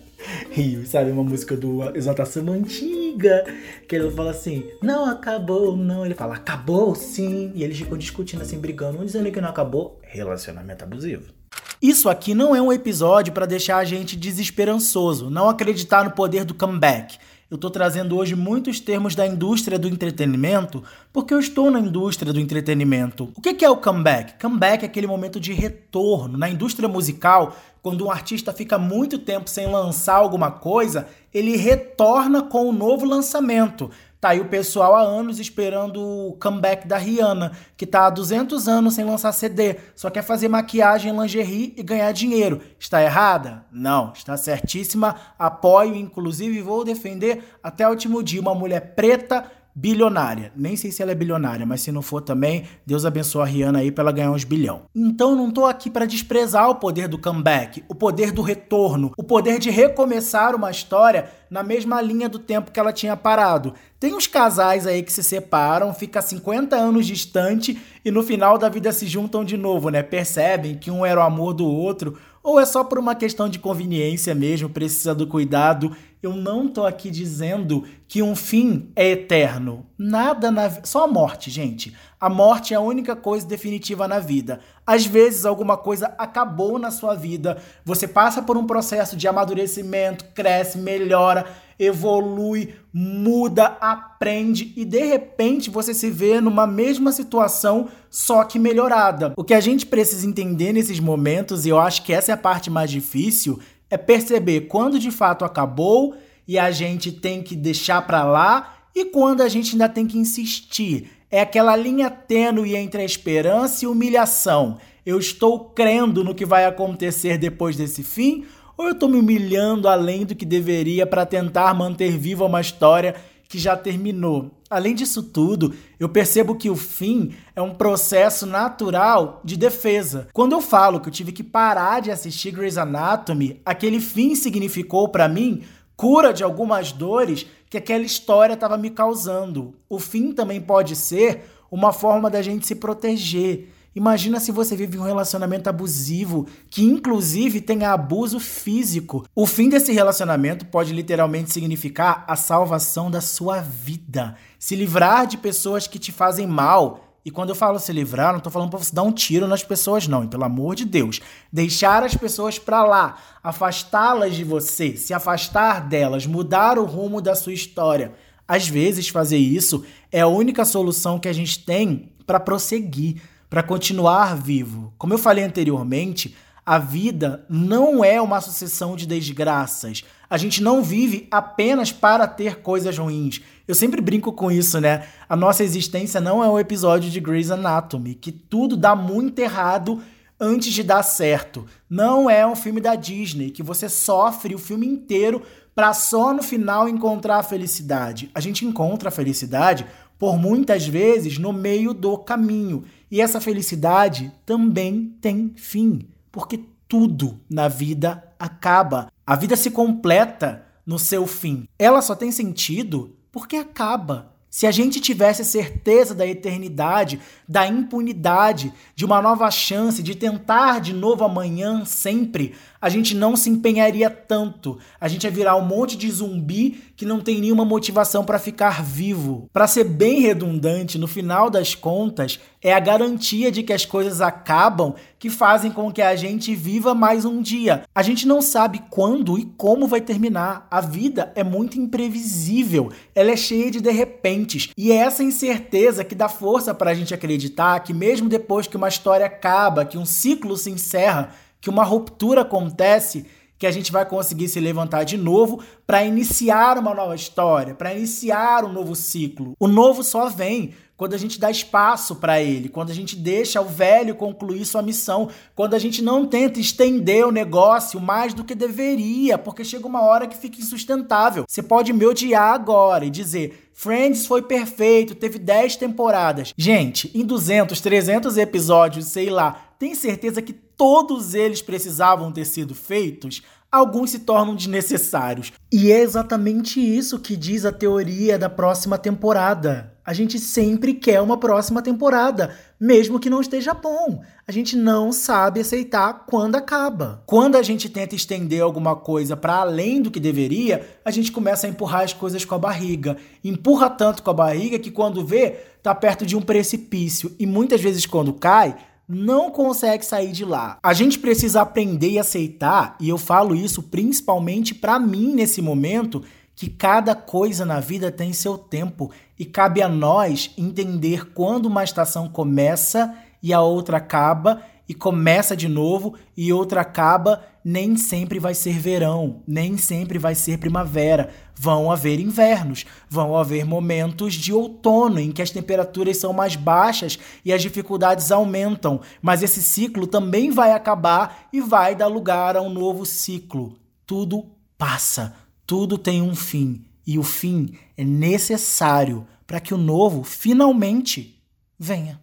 Rio, 0.51 0.85
sabe? 0.85 1.13
Uma 1.13 1.23
música 1.23 1.57
do 1.57 1.97
Exaltação 1.97 2.49
Antiga, 2.53 3.45
que 3.87 3.95
ele 3.95 4.11
fala 4.11 4.33
assim, 4.33 4.69
não 4.83 5.07
acabou, 5.07 5.77
não. 5.77 6.05
Ele 6.05 6.17
fala, 6.17 6.35
acabou 6.35 6.97
sim. 6.97 7.53
E 7.55 7.63
eles 7.63 7.79
ficam 7.79 7.97
discutindo 7.97 8.43
assim, 8.43 8.59
brigando, 8.59 8.99
um 8.99 9.05
dizendo 9.05 9.31
que 9.31 9.41
não 9.41 9.51
acabou. 9.51 10.01
Relacionamento 10.03 10.83
abusivo. 10.83 11.33
Isso 11.83 12.11
aqui 12.11 12.35
não 12.35 12.55
é 12.55 12.61
um 12.61 12.71
episódio 12.71 13.33
para 13.33 13.47
deixar 13.47 13.79
a 13.79 13.85
gente 13.85 14.15
desesperançoso, 14.15 15.31
não 15.31 15.49
acreditar 15.49 16.05
no 16.05 16.11
poder 16.11 16.45
do 16.45 16.53
comeback. 16.53 17.17
Eu 17.51 17.55
estou 17.55 17.71
trazendo 17.71 18.19
hoje 18.19 18.37
muitos 18.37 18.79
termos 18.79 19.15
da 19.15 19.27
indústria 19.27 19.79
do 19.79 19.89
entretenimento 19.89 20.85
porque 21.13 21.35
eu 21.35 21.41
estou 21.41 21.71
na 21.71 21.81
indústria 21.81 22.33
do 22.33 22.39
entretenimento. 22.39 23.33
O 23.37 23.41
que 23.41 23.65
é 23.65 23.71
o 23.71 23.77
comeback? 23.77 24.41
Comeback 24.41 24.85
é 24.85 24.87
aquele 24.87 25.07
momento 25.07 25.41
de 25.41 25.53
retorno. 25.53 26.39
Na 26.39 26.49
indústria 26.49 26.89
musical, 26.89 27.57
quando 27.83 28.07
um 28.07 28.11
artista 28.11 28.53
fica 28.53 28.79
muito 28.79 29.19
tempo 29.19 29.51
sem 29.51 29.67
lançar 29.67 30.17
alguma 30.17 30.51
coisa, 30.51 31.09
ele 31.35 31.57
retorna 31.57 32.43
com 32.43 32.69
um 32.69 32.73
novo 32.73 33.05
lançamento. 33.05 33.91
Tá 34.21 34.31
aí 34.31 34.41
o 34.41 34.49
pessoal 34.49 34.95
há 34.95 35.01
anos 35.01 35.39
esperando 35.39 35.99
o 35.99 36.37
comeback 36.39 36.87
da 36.87 36.99
Rihanna, 36.99 37.53
que 37.75 37.87
tá 37.87 38.05
há 38.05 38.11
200 38.11 38.69
anos 38.69 38.93
sem 38.93 39.03
lançar 39.03 39.33
CD, 39.33 39.77
só 39.97 40.11
quer 40.11 40.21
fazer 40.21 40.47
maquiagem, 40.47 41.19
lingerie 41.19 41.73
e 41.75 41.83
ganhar 41.83 42.13
dinheiro. 42.13 42.61
Está 42.79 43.03
errada? 43.03 43.65
Não, 43.73 44.13
está 44.13 44.37
certíssima. 44.37 45.17
Apoio, 45.39 45.95
inclusive 45.95 46.61
vou 46.61 46.85
defender 46.85 47.43
até 47.63 47.87
o 47.87 47.91
último 47.91 48.23
dia 48.23 48.43
uma 48.43 48.55
mulher 48.55 48.95
preta 48.95 49.51
bilionária. 49.75 50.53
Nem 50.57 50.77
sei 50.77 50.91
se 50.91 51.03
ela 51.03 51.13
é 51.13 51.15
bilionária, 51.15 51.65
mas 51.67 51.81
se 51.81 51.93
não 51.93 52.03
for 52.03 52.21
também, 52.21 52.65
Deus 52.87 53.05
abençoe 53.05 53.43
a 53.43 53.45
Rihanna 53.45 53.79
aí 53.81 53.91
para 53.91 54.03
ela 54.03 54.13
ganhar 54.13 54.31
uns 54.31 54.45
bilhão. 54.45 54.83
Então 54.95 55.35
não 55.37 55.51
tô 55.51 55.65
aqui 55.65 55.89
para 55.89 56.07
desprezar 56.07 56.69
o 56.69 56.77
poder 56.77 57.09
do 57.09 57.19
comeback, 57.19 57.85
o 57.89 57.95
poder 57.95 58.33
do 58.33 58.43
retorno, 58.43 59.13
o 59.17 59.25
poder 59.25 59.59
de 59.59 59.71
recomeçar 59.71 60.55
uma 60.55 60.71
história 60.71 61.31
na 61.51 61.63
mesma 61.63 62.01
linha 62.01 62.29
do 62.29 62.39
tempo 62.39 62.71
que 62.71 62.79
ela 62.79 62.93
tinha 62.93 63.17
parado. 63.17 63.75
Tem 63.99 64.15
uns 64.15 64.27
casais 64.27 64.87
aí 64.87 65.03
que 65.03 65.13
se 65.13 65.23
separam, 65.23 65.93
fica 65.93 66.23
50 66.23 66.77
anos 66.77 67.07
distante 67.07 67.81
e 68.05 68.11
no 68.11 68.23
final 68.23 68.57
da 68.57 68.69
vida 68.69 68.93
se 68.93 69.07
juntam 69.07 69.45
de 69.45 69.57
novo, 69.57 69.91
né? 69.91 70.03
Percebem 70.03 70.77
que 70.77 70.91
um 70.91 71.05
era 71.05 71.21
o 71.21 71.25
amor 71.25 71.53
do 71.53 71.67
outro, 71.67 72.17
ou 72.43 72.59
é 72.59 72.65
só 72.65 72.83
por 72.83 72.99
uma 72.99 73.15
questão 73.15 73.49
de 73.49 73.59
conveniência 73.59 74.35
mesmo, 74.35 74.71
precisa 74.71 75.15
do 75.15 75.27
cuidado. 75.27 75.95
Eu 76.23 76.35
não 76.35 76.69
tô 76.69 76.85
aqui 76.85 77.11
dizendo 77.11 77.85
que 78.07 78.23
um 78.23 78.37
fim 78.37 78.91
é 78.95 79.13
eterno. 79.13 79.87
Nada 79.97 80.51
na 80.51 80.69
só 80.85 81.05
a 81.05 81.07
morte, 81.07 81.51
gente. 81.51 81.97
A 82.21 82.29
morte 82.29 82.75
é 82.75 82.77
a 82.77 82.81
única 82.81 83.17
coisa 83.17 83.47
definitiva 83.47 84.07
na 84.07 84.19
vida. 84.19 84.61
Às 84.87 85.07
vezes 85.07 85.47
alguma 85.47 85.79
coisa 85.79 86.15
acabou 86.19 86.79
na 86.79 86.91
sua 86.91 87.15
vida, 87.15 87.57
você 87.85 88.07
passa 88.07 88.43
por 88.43 88.59
um 88.59 88.67
processo 88.67 89.17
de 89.17 89.27
amadurecimento, 89.27 90.27
cresce, 90.35 90.77
melhora, 90.77 91.47
evolui, 91.79 92.75
muda, 92.93 93.79
aprende 93.81 94.75
e 94.77 94.85
de 94.85 95.03
repente 95.03 95.71
você 95.71 95.95
se 95.95 96.11
vê 96.11 96.39
numa 96.39 96.67
mesma 96.67 97.13
situação, 97.13 97.89
só 98.11 98.45
que 98.45 98.59
melhorada. 98.59 99.33
O 99.39 99.45
que 99.45 99.55
a 99.55 99.61
gente 99.61 99.87
precisa 99.87 100.27
entender 100.27 100.75
nesses 100.75 101.01
momentos, 101.01 101.65
e 101.65 101.71
eu 101.71 101.79
acho 101.79 102.03
que 102.03 102.13
essa 102.13 102.33
é 102.33 102.35
a 102.35 102.37
parte 102.37 102.69
mais 102.69 102.91
difícil, 102.91 103.59
é 103.91 103.97
perceber 103.97 104.63
quando 104.63 104.99
de 104.99 105.11
fato 105.11 105.45
acabou 105.45 106.15
e 106.47 106.59
a 106.59 106.71
gente 106.71 107.11
tem 107.11 107.43
que 107.43 107.57
deixar 107.57 108.07
para 108.07 108.25
lá 108.25 108.77
e 108.95 109.05
quando 109.05 109.41
a 109.41 109.49
gente 109.49 109.73
ainda 109.73 109.89
tem 109.89 110.07
que 110.07 110.19
insistir. 110.19 111.11
É 111.31 111.41
aquela 111.41 111.77
linha 111.77 112.11
tênue 112.11 112.75
entre 112.75 113.03
a 113.03 113.05
esperança 113.05 113.85
e 113.85 113.89
humilhação. 113.89 114.79
Eu 115.05 115.19
estou 115.19 115.61
crendo 115.71 116.25
no 116.25 116.35
que 116.35 116.45
vai 116.45 116.65
acontecer 116.65 117.39
depois 117.39 117.77
desse 117.77 118.03
fim 118.03 118.45
ou 118.77 118.87
eu 118.87 118.93
estou 118.93 119.09
me 119.09 119.19
humilhando 119.19 119.89
além 119.89 120.25
do 120.25 120.35
que 120.35 120.45
deveria 120.45 121.07
para 121.07 121.27
tentar 121.27 121.75
manter 121.75 122.17
viva 122.17 122.47
uma 122.47 122.61
história 122.61 123.15
que 123.51 123.59
já 123.59 123.77
terminou? 123.77 124.53
Além 124.71 124.95
disso 124.95 125.25
tudo, 125.25 125.75
eu 125.99 126.09
percebo 126.09 126.55
que 126.55 126.71
o 126.71 126.77
fim 126.77 127.35
é 127.57 127.61
um 127.61 127.75
processo 127.75 128.47
natural 128.47 129.41
de 129.45 129.57
defesa. 129.57 130.29
Quando 130.33 130.53
eu 130.53 130.61
falo 130.61 131.01
que 131.01 131.09
eu 131.09 131.13
tive 131.13 131.33
que 131.33 131.43
parar 131.43 132.01
de 132.01 132.13
assistir 132.13 132.53
Grey's 132.53 132.79
Anatomy, 132.79 133.61
aquele 133.67 133.99
fim 133.99 134.37
significou 134.37 135.09
para 135.09 135.29
mim 135.29 135.65
cura 135.97 136.33
de 136.33 136.45
algumas 136.45 136.93
dores 136.93 137.45
que 137.69 137.77
aquela 137.77 138.05
história 138.05 138.55
estava 138.55 138.79
me 138.79 138.89
causando. 138.89 139.75
O 139.89 139.99
fim 139.99 140.33
também 140.33 140.61
pode 140.61 140.95
ser 140.95 141.43
uma 141.69 141.93
forma 141.93 142.31
da 142.31 142.41
gente 142.43 142.69
se 142.69 142.77
proteger. 142.77 143.69
Imagina 143.95 144.39
se 144.39 144.53
você 144.53 144.77
vive 144.77 144.99
um 144.99 145.03
relacionamento 145.03 145.69
abusivo, 145.69 146.47
que 146.71 146.85
inclusive 146.85 147.61
tenha 147.61 147.93
abuso 147.93 148.39
físico. 148.39 149.27
O 149.35 149.47
fim 149.47 149.69
desse 149.69 149.93
relacionamento 149.93 150.65
pode 150.67 150.93
literalmente 150.93 151.53
significar 151.53 152.25
a 152.29 152.37
salvação 152.37 153.11
da 153.11 153.21
sua 153.21 153.61
vida. 153.61 154.37
Se 154.61 154.77
livrar 154.77 155.27
de 155.27 155.37
pessoas 155.37 155.89
que 155.89 155.99
te 155.99 156.13
fazem 156.13 156.47
mal, 156.47 157.11
e 157.25 157.31
quando 157.33 157.51
eu 157.51 157.55
falo 157.55 157.81
se 157.81 157.93
livrar, 157.93 158.31
não 158.31 158.39
estou 158.39 158.53
falando 158.53 158.71
para 158.71 158.79
você 158.79 158.95
dar 158.95 159.03
um 159.03 159.13
tiro 159.13 159.49
nas 159.49 159.65
pessoas, 159.65 160.07
não. 160.07 160.25
E 160.25 160.29
pelo 160.29 160.45
amor 160.45 160.77
de 160.77 160.85
Deus, 160.85 161.21
deixar 161.53 162.05
as 162.05 162.15
pessoas 162.15 162.59
para 162.59 162.85
lá, 162.85 163.19
afastá-las 163.43 164.37
de 164.37 164.45
você, 164.45 164.97
se 164.97 165.13
afastar 165.13 165.89
delas, 165.89 166.27
mudar 166.27 166.79
o 166.79 166.85
rumo 166.85 167.21
da 167.21 167.35
sua 167.35 167.53
história. 167.53 168.13
Às 168.47 168.69
vezes, 168.69 169.09
fazer 169.09 169.37
isso 169.37 169.85
é 170.11 170.21
a 170.21 170.29
única 170.29 170.65
solução 170.65 171.19
que 171.19 171.29
a 171.29 171.33
gente 171.33 171.65
tem 171.65 172.11
para 172.27 172.41
prosseguir, 172.41 173.21
para 173.51 173.65
continuar 173.65 174.37
vivo. 174.37 174.95
Como 174.97 175.13
eu 175.13 175.19
falei 175.19 175.43
anteriormente, 175.43 176.37
a 176.65 176.79
vida 176.79 177.45
não 177.51 178.05
é 178.05 178.23
uma 178.23 178.41
sucessão 178.41 178.95
de 178.95 179.07
desgraças. 179.07 180.05
A 180.31 180.39
gente 180.39 180.63
não 180.63 180.85
vive 180.85 181.27
apenas 181.33 181.91
para 181.91 182.29
ter 182.29 182.61
coisas 182.61 182.97
ruins. 182.97 183.41
Eu 183.67 183.75
sempre 183.75 184.01
brinco 184.01 184.33
com 184.33 184.53
isso, 184.53 184.81
né? 184.81 185.05
A 185.29 185.35
nossa 185.35 185.65
existência 185.65 186.21
não 186.21 186.45
é 186.45 186.49
um 186.49 186.61
episódio 186.61 187.11
de 187.11 187.19
Grey's 187.19 187.51
Anatomy, 187.51 188.15
que 188.15 188.31
tudo 188.31 188.77
dá 188.77 188.95
muito 188.95 189.41
errado, 189.41 190.01
antes 190.39 190.73
de 190.73 190.85
dar 190.85 191.03
certo. 191.03 191.67
Não 191.89 192.31
é 192.31 192.47
um 192.47 192.55
filme 192.55 192.81
da 192.81 192.95
Disney 192.95 193.51
que 193.51 193.65
você 193.65 193.89
sofre 193.89 194.55
o 194.55 194.59
filme 194.59 194.87
inteiro 194.87 195.43
para 195.75 195.93
só 195.93 196.33
no 196.33 196.43
final 196.43 196.89
encontrar 196.89 197.39
a 197.39 197.43
felicidade. 197.43 198.31
A 198.33 198.41
gente 198.41 198.65
encontra 198.65 199.09
a 199.09 199.13
felicidade 199.13 199.85
por 200.19 200.39
muitas 200.39 200.87
vezes 200.87 201.39
no 201.39 201.53
meio 201.53 201.93
do 201.93 202.17
caminho. 202.19 202.85
E 203.11 203.21
essa 203.21 203.41
felicidade 203.41 204.33
também 204.47 205.17
tem 205.21 205.53
fim, 205.57 206.09
porque 206.31 206.61
tudo 206.89 207.41
na 207.49 207.69
vida 207.69 208.23
acaba. 208.39 209.11
A 209.27 209.35
vida 209.35 209.57
se 209.57 209.71
completa 209.71 210.67
no 210.87 210.99
seu 210.99 211.27
fim. 211.27 211.69
Ela 211.79 212.03
só 212.03 212.15
tem 212.15 212.31
sentido 212.31 213.17
porque 213.33 213.57
acaba. 213.57 214.35
Se 214.51 214.67
a 214.67 214.73
gente 214.73 215.01
tivesse 215.01 215.45
certeza 215.45 216.13
da 216.13 216.27
eternidade, 216.27 217.21
da 217.49 217.69
impunidade, 217.69 218.73
de 218.97 219.05
uma 219.05 219.23
nova 219.23 219.49
chance, 219.49 220.03
de 220.03 220.17
tentar 220.17 220.81
de 220.81 220.93
novo 220.93 221.25
amanhã 221.25 221.85
sempre, 221.85 222.57
a 222.81 222.89
gente 222.89 223.15
não 223.15 223.37
se 223.37 223.51
empenharia 223.51 224.09
tanto. 224.09 224.79
A 225.01 225.09
gente 225.09 225.25
ia 225.25 225.31
virar 225.31 225.57
um 225.57 225.65
monte 225.65 225.97
de 225.97 226.11
zumbi 226.11 226.83
que 226.97 227.05
não 227.05 227.21
tem 227.21 227.41
nenhuma 227.41 227.65
motivação 227.65 228.25
para 228.25 228.39
ficar 228.39 228.83
vivo. 228.83 229.49
Para 229.53 229.67
ser 229.67 229.85
bem 229.85 230.21
redundante, 230.21 230.99
no 230.99 231.07
final 231.07 231.51
das 231.51 231.75
contas, 231.75 232.39
é 232.63 232.73
a 232.73 232.81
garantia 232.81 233.51
de 233.51 233.63
que 233.63 233.73
as 233.73 233.85
coisas 233.85 234.21
acabam 234.21 234.95
que 235.19 235.29
fazem 235.29 235.71
com 235.71 235.93
que 235.93 236.01
a 236.01 236.17
gente 236.17 236.55
viva 236.55 236.95
mais 236.95 237.25
um 237.25 237.43
dia. 237.43 237.83
A 237.95 238.03
gente 238.03 238.27
não 238.27 238.41
sabe 238.41 238.83
quando 238.89 239.39
e 239.39 239.45
como 239.45 239.87
vai 239.87 240.01
terminar. 240.01 240.67
A 240.71 240.81
vida 240.81 241.33
é 241.35 241.45
muito 241.45 241.79
imprevisível, 241.79 242.91
ela 243.15 243.31
é 243.31 243.37
cheia 243.37 243.71
de 243.71 243.81
de 243.81 243.91
repentes. 243.91 244.71
E 244.77 244.93
é 244.93 244.97
essa 244.97 245.23
incerteza 245.23 246.05
que 246.05 246.15
dá 246.15 246.29
força 246.29 246.75
para 246.75 246.91
a 246.91 246.95
gente 246.95 247.15
acreditar 247.15 247.81
que, 247.81 247.93
mesmo 247.93 248.29
depois 248.29 248.67
que 248.67 248.77
uma 248.77 248.89
história 248.89 249.27
acaba, 249.27 249.85
que 249.85 249.99
um 249.99 250.05
ciclo 250.05 250.57
se 250.57 250.71
encerra, 250.71 251.35
que 251.61 251.71
uma 251.71 251.85
ruptura 251.85 252.43
acontece, 252.43 253.27
que 253.59 253.67
a 253.67 253.71
gente 253.71 253.93
vai 253.93 254.07
conseguir 254.07 254.49
se 254.49 254.59
levantar 254.59 255.05
de 255.05 255.19
novo 255.19 255.63
para 255.87 256.03
iniciar 256.03 256.79
uma 256.79 256.95
nova 256.95 257.15
história, 257.15 257.75
para 257.75 257.95
iniciar 257.95 258.65
um 258.65 258.73
novo 258.73 258.97
ciclo. 258.97 259.53
O 259.61 259.69
novo 259.69 260.03
só 260.03 260.31
vem 260.31 260.73
quando 261.01 261.15
a 261.15 261.19
gente 261.19 261.41
dá 261.41 261.51
espaço 261.51 262.17
para 262.17 262.43
ele, 262.43 262.69
quando 262.69 262.91
a 262.91 262.95
gente 262.95 263.17
deixa 263.17 263.59
o 263.59 263.65
velho 263.65 264.15
concluir 264.15 264.67
sua 264.67 264.83
missão, 264.83 265.31
quando 265.55 265.73
a 265.73 265.79
gente 265.79 266.03
não 266.03 266.27
tenta 266.27 266.61
estender 266.61 267.27
o 267.27 267.33
negócio 267.33 267.99
mais 267.99 268.35
do 268.35 268.45
que 268.45 268.55
deveria, 268.55 269.39
porque 269.39 269.65
chega 269.65 269.87
uma 269.87 270.03
hora 270.03 270.27
que 270.27 270.37
fica 270.37 270.61
insustentável. 270.61 271.47
Você 271.49 271.63
pode 271.63 271.91
me 271.95 272.05
odiar 272.05 272.53
agora 272.53 273.07
e 273.07 273.11
dizer: 273.11 273.71
Friends 273.73 274.27
foi 274.27 274.43
perfeito, 274.43 275.15
teve 275.15 275.39
10 275.39 275.77
temporadas. 275.77 276.53
Gente, 276.55 277.11
em 277.15 277.25
200, 277.25 277.81
300 277.81 278.37
episódios, 278.37 279.07
sei 279.07 279.31
lá, 279.31 279.70
tem 279.81 279.95
certeza 279.95 280.43
que 280.43 280.53
todos 280.53 281.33
eles 281.33 281.63
precisavam 281.63 282.31
ter 282.31 282.45
sido 282.45 282.75
feitos? 282.75 283.43
alguns 283.71 284.11
se 284.11 284.21
tornam 284.21 284.55
desnecessários. 284.55 285.53
E 285.73 285.93
é 285.93 286.01
exatamente 286.01 286.81
isso 286.81 287.19
que 287.19 287.37
diz 287.37 287.65
a 287.65 287.71
teoria 287.71 288.39
da 288.39 288.51
próxima 288.51 288.99
temporada. 288.99 289.95
A 290.05 290.13
gente 290.13 290.41
sempre 290.41 290.95
quer 290.95 291.21
uma 291.21 291.37
próxima 291.37 291.81
temporada, 291.81 292.57
mesmo 292.81 293.21
que 293.21 293.31
não 293.31 293.41
esteja 293.41 293.73
bom. 293.73 294.23
A 294.45 294.51
gente 294.51 294.75
não 294.75 295.13
sabe 295.13 295.61
aceitar 295.61 296.25
quando 296.27 296.57
acaba. 296.57 297.23
Quando 297.27 297.55
a 297.55 297.63
gente 297.63 297.89
tenta 297.89 298.17
estender 298.17 298.61
alguma 298.61 298.97
coisa 298.97 299.37
para 299.37 299.59
além 299.59 300.03
do 300.03 300.11
que 300.11 300.19
deveria, 300.19 300.85
a 301.05 301.13
gente 301.13 301.31
começa 301.31 301.69
a 301.69 301.71
empurrar 301.71 302.03
as 302.03 302.13
coisas 302.13 302.45
com 302.45 302.57
a 302.57 302.59
barriga. 302.59 303.17
Empurra 303.45 303.89
tanto 303.89 304.25
com 304.25 304.31
a 304.31 304.35
barriga 304.35 304.81
que 304.81 304.91
quando 304.91 305.25
vê, 305.25 305.61
tá 305.81 305.95
perto 305.95 306.27
de 306.27 306.37
um 306.37 306.43
precipício 306.43 307.33
e 307.39 307.47
muitas 307.47 307.81
vezes 307.81 308.05
quando 308.05 308.33
cai, 308.33 308.77
não 309.11 309.51
consegue 309.51 310.07
sair 310.07 310.31
de 310.31 310.45
lá. 310.45 310.79
A 310.83 310.93
gente 310.93 311.19
precisa 311.19 311.63
aprender 311.63 312.11
e 312.11 312.19
aceitar, 312.19 312.97
e 313.01 313.09
eu 313.09 313.19
falo 313.19 313.55
isso 313.55 313.83
principalmente 313.83 314.75
para 314.75 314.99
mim 314.99 315.35
nesse 315.35 315.61
momento, 315.61 316.23
que 316.55 316.69
cada 316.69 317.15
coisa 317.15 317.65
na 317.65 317.81
vida 317.81 318.13
tem 318.13 318.33
seu 318.33 318.57
tempo 318.57 319.11
e 319.39 319.45
cabe 319.45 319.83
a 319.83 319.89
nós 319.89 320.51
entender 320.57 321.33
quando 321.33 321.67
uma 321.67 321.83
estação 321.83 322.29
começa 322.29 323.15
e 323.43 323.53
a 323.53 323.63
outra 323.63 323.97
acaba 323.97 324.63
e 324.87 324.95
começa 324.95 325.57
de 325.57 325.69
novo 325.69 326.15
e 326.37 326.53
outra 326.53 326.81
acaba, 326.83 327.45
nem 327.65 327.97
sempre 327.97 328.39
vai 328.39 328.55
ser 328.55 328.79
verão, 328.79 329.41
nem 329.47 329.77
sempre 329.77 330.19
vai 330.19 330.35
ser 330.35 330.59
primavera. 330.59 331.31
Vão 331.63 331.93
haver 331.93 332.19
invernos, 332.19 332.87
vão 333.07 333.37
haver 333.37 333.67
momentos 333.67 334.33
de 334.33 334.51
outono 334.51 335.21
em 335.21 335.31
que 335.31 335.43
as 335.43 335.51
temperaturas 335.51 336.17
são 336.17 336.33
mais 336.33 336.57
baixas 336.57 337.19
e 337.45 337.53
as 337.53 337.61
dificuldades 337.61 338.33
aumentam, 338.33 339.03
mas 339.21 339.43
esse 339.43 339.63
ciclo 339.63 340.07
também 340.07 340.51
vai 340.51 340.73
acabar 340.73 341.51
e 341.53 341.61
vai 341.61 341.95
dar 341.95 342.07
lugar 342.07 342.57
a 342.57 342.63
um 342.63 342.71
novo 342.71 343.05
ciclo. 343.05 343.77
Tudo 344.07 344.47
passa, 344.79 345.35
tudo 345.67 345.99
tem 345.99 346.23
um 346.23 346.35
fim 346.35 346.83
e 347.07 347.19
o 347.19 347.23
fim 347.23 347.75
é 347.95 348.05
necessário 348.05 349.27
para 349.47 349.61
que 349.61 349.75
o 349.75 349.77
novo 349.77 350.25
finalmente 350.25 351.45
venha. 351.79 352.19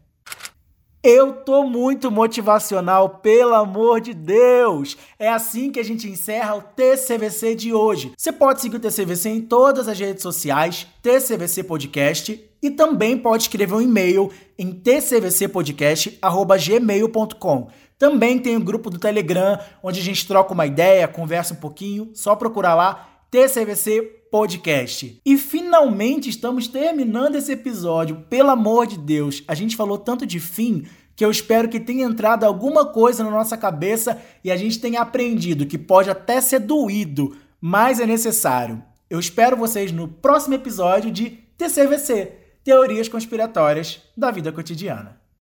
Eu 1.10 1.32
tô 1.32 1.64
muito 1.64 2.12
motivacional, 2.12 3.08
pelo 3.08 3.54
amor 3.54 4.02
de 4.02 4.14
Deus! 4.14 4.98
É 5.18 5.30
assim 5.30 5.72
que 5.72 5.80
a 5.80 5.84
gente 5.84 6.06
encerra 6.06 6.56
o 6.56 6.62
TCVC 6.62 7.56
de 7.56 7.74
hoje. 7.74 8.12
Você 8.18 8.30
pode 8.30 8.60
seguir 8.60 8.76
o 8.76 8.80
TCVC 8.82 9.30
em 9.30 9.40
todas 9.40 9.88
as 9.88 9.98
redes 9.98 10.22
sociais, 10.22 10.86
TCVC 11.02 11.64
Podcast, 11.64 12.38
e 12.62 12.70
também 12.70 13.18
pode 13.18 13.44
escrever 13.44 13.76
um 13.76 13.82
e-mail 13.82 14.30
em 14.60 14.74
tcvcpodcast@gmail.com. 14.74 17.68
Também 17.98 18.38
tem 18.38 18.58
o 18.58 18.60
um 18.60 18.66
grupo 18.66 18.90
do 18.90 19.00
Telegram, 19.00 19.58
onde 19.82 20.02
a 20.02 20.04
gente 20.04 20.28
troca 20.28 20.54
uma 20.54 20.66
ideia, 20.66 21.08
conversa 21.08 21.54
um 21.54 21.58
pouquinho, 21.58 22.12
só 22.14 22.36
procurar 22.36 22.76
lá 22.76 23.08
TCVC 23.32 24.17
Podcast. 24.32 25.22
E 25.26 25.38
finalmente 25.38 26.30
estamos 26.30 26.68
terminando 26.68 27.36
esse 27.36 27.52
episódio. 27.52 28.26
Pelo 28.30 28.50
amor 28.50 28.88
de 28.88 28.98
Deus, 28.98 29.44
a 29.48 29.56
gente 29.56 29.76
falou 29.76 29.98
tanto 29.98 30.26
de 30.26 30.40
fim 30.40 30.86
que 31.16 31.26
eu 31.26 31.32
espero 31.32 31.68
que 31.68 31.80
tenha 31.80 32.06
entrado 32.06 32.44
alguma 32.44 32.86
coisa 32.86 33.24
na 33.24 33.32
nossa 33.32 33.58
cabeça 33.58 34.22
e 34.44 34.52
a 34.52 34.56
gente 34.56 34.80
tenha 34.80 35.02
aprendido 35.02 35.66
que 35.66 35.78
pode 35.78 36.10
até 36.10 36.40
ser 36.40 36.60
doído, 36.60 37.36
mas 37.60 38.00
é 38.00 38.06
necessário. 38.06 38.84
Eu 39.10 39.20
espero 39.20 39.58
vocês 39.58 39.92
no 39.92 40.08
próximo 40.08 40.56
episódio 40.56 41.10
de 41.10 41.30
TCVC 41.58 42.34
Teorias 42.64 43.08
Conspiratórias 43.08 44.02
da 44.16 44.30
Vida 44.30 44.52
Cotidiana. 44.52 45.27